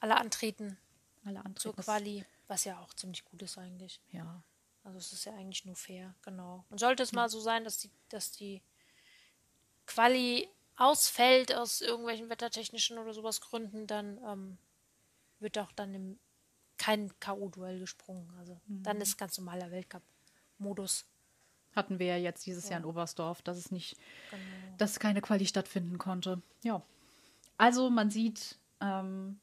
[0.00, 0.78] alle antreten.
[1.24, 1.56] Alle antreten.
[1.56, 4.00] Zur Quali, was ja auch ziemlich gut ist eigentlich.
[4.12, 4.42] Ja.
[4.84, 6.64] Also es ist ja eigentlich nur fair, genau.
[6.70, 8.62] Und sollte es mal so sein, dass die, dass die
[9.86, 14.58] Quali ausfällt aus irgendwelchen wettertechnischen oder sowas Gründen, dann ähm,
[15.40, 16.18] wird auch dann im,
[16.76, 18.30] kein K.O.-Duell gesprungen.
[18.38, 18.82] Also mhm.
[18.82, 21.06] dann ist ganz normaler Weltcup-Modus.
[21.74, 22.72] Hatten wir ja jetzt dieses ja.
[22.72, 23.96] Jahr in Oberstdorf, dass es nicht,
[24.30, 24.42] genau.
[24.78, 26.42] dass keine Quali stattfinden konnte.
[26.62, 26.82] Ja.
[27.58, 29.40] Also man sieht, ähm,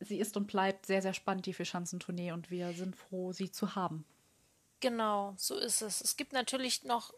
[0.00, 3.74] sie ist und bleibt sehr, sehr spannend, die Vierschanzentournee, und wir sind froh, sie zu
[3.74, 4.04] haben.
[4.80, 6.00] Genau, so ist es.
[6.00, 7.14] Es gibt natürlich noch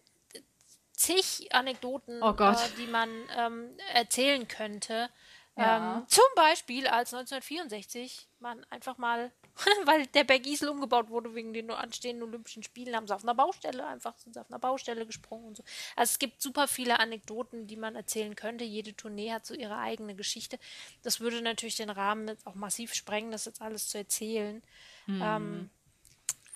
[0.96, 5.08] zig Anekdoten, oh äh, die man ähm, erzählen könnte.
[5.56, 5.98] Ja.
[5.98, 9.32] Ähm, zum Beispiel, als 1964 man einfach mal,
[9.86, 13.34] weil der Berg Isel umgebaut wurde wegen den anstehenden Olympischen Spielen, haben sie auf einer
[13.34, 15.62] Baustelle einfach, sind sie auf einer Baustelle gesprungen und so.
[15.96, 18.64] Also es gibt super viele Anekdoten, die man erzählen könnte.
[18.64, 20.58] Jede Tournee hat so ihre eigene Geschichte.
[21.02, 24.62] Das würde natürlich den Rahmen jetzt auch massiv sprengen, das jetzt alles zu erzählen.
[25.06, 25.22] Mhm.
[25.22, 25.70] Ähm,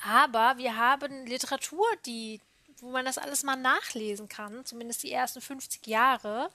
[0.03, 2.41] aber wir haben Literatur, die,
[2.83, 6.51] wo man das alles mal nachlesen kann, zumindest die ersten 50 Jahre.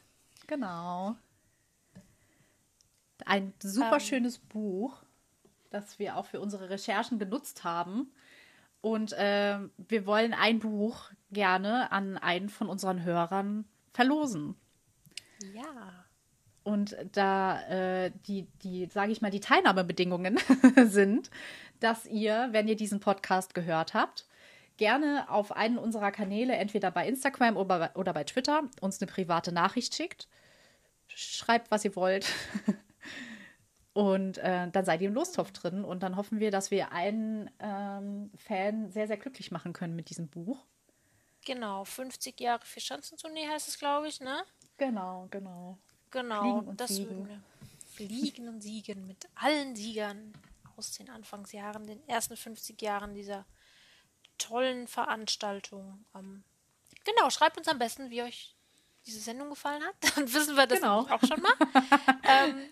[0.47, 1.15] Genau.
[3.25, 5.01] Ein super ähm, schönes Buch,
[5.71, 8.11] das wir auch für unsere Recherchen genutzt haben.
[8.81, 14.55] Und äh, wir wollen ein Buch gerne an einen von unseren Hörern verlosen.
[15.53, 16.05] Ja.
[16.63, 20.39] Und da äh, die, die sage ich mal, die Teilnahmebedingungen
[20.85, 21.29] sind,
[21.79, 24.25] dass ihr, wenn ihr diesen Podcast gehört habt,
[24.77, 29.11] gerne auf einen unserer Kanäle, entweder bei Instagram oder bei, oder bei Twitter, uns eine
[29.11, 30.27] private Nachricht schickt.
[31.07, 32.27] Schreibt, was ihr wollt.
[33.93, 35.85] Und äh, dann seid ihr im Lostopf drin.
[35.85, 40.09] Und dann hoffen wir, dass wir einen ähm, Fan sehr, sehr glücklich machen können mit
[40.09, 40.65] diesem Buch.
[41.45, 44.43] Genau, 50 Jahre für Schanzentournee heißt es, glaube ich, ne?
[44.77, 45.77] Genau, genau.
[46.11, 47.43] Genau, Fliegen und das Siegen.
[47.93, 50.33] Fliegen und Siegen mit allen Siegern
[50.75, 53.45] aus den Anfangsjahren, den ersten 50 Jahren dieser
[54.37, 56.05] tollen Veranstaltung.
[56.15, 56.43] Ähm,
[57.03, 58.55] genau, schreibt uns am besten, wie euch
[59.05, 59.95] diese Sendung gefallen hat.
[60.15, 61.07] Dann wissen wir das genau.
[61.07, 61.53] auch schon mal.
[62.23, 62.69] ähm,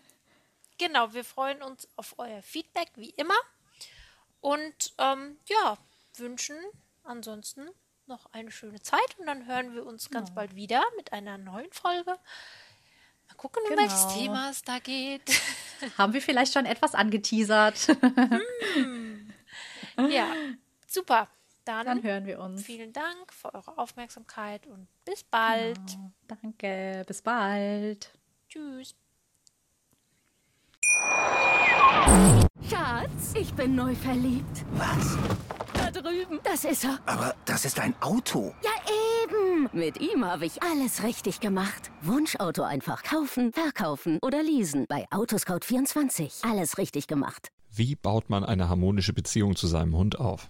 [0.78, 3.38] genau, wir freuen uns auf euer Feedback, wie immer.
[4.42, 5.78] Und ähm, ja,
[6.16, 6.58] wünschen
[7.04, 7.70] ansonsten
[8.08, 10.36] noch eine schöne Zeit und dann hören wir uns ganz ja.
[10.36, 12.18] bald wieder mit einer neuen Folge.
[13.28, 14.14] Mal gucken, um welches genau.
[14.14, 15.22] Thema es da geht.
[15.98, 17.88] Haben wir vielleicht schon etwas angeteasert?
[18.74, 19.34] hm.
[20.10, 20.34] Ja,
[20.88, 21.30] super.
[21.66, 22.64] Dann, Dann, hören wir uns.
[22.64, 25.80] Vielen Dank für eure Aufmerksamkeit und bis bald.
[25.88, 26.12] Genau.
[26.28, 28.12] Danke, bis bald.
[28.50, 28.96] Tschüss.
[32.70, 34.66] Schatz, ich bin neu verliebt.
[34.74, 35.18] Was?
[35.74, 36.40] Da drüben.
[36.44, 37.00] Das ist er.
[37.06, 38.54] Aber das ist ein Auto.
[38.62, 38.72] Ja,
[39.24, 39.70] eben.
[39.72, 41.92] Mit ihm habe ich alles richtig gemacht.
[42.02, 44.86] Wunschauto einfach kaufen, verkaufen oder leasen.
[44.90, 46.50] Bei Autoscout24.
[46.50, 47.50] Alles richtig gemacht.
[47.70, 50.50] Wie baut man eine harmonische Beziehung zu seinem Hund auf?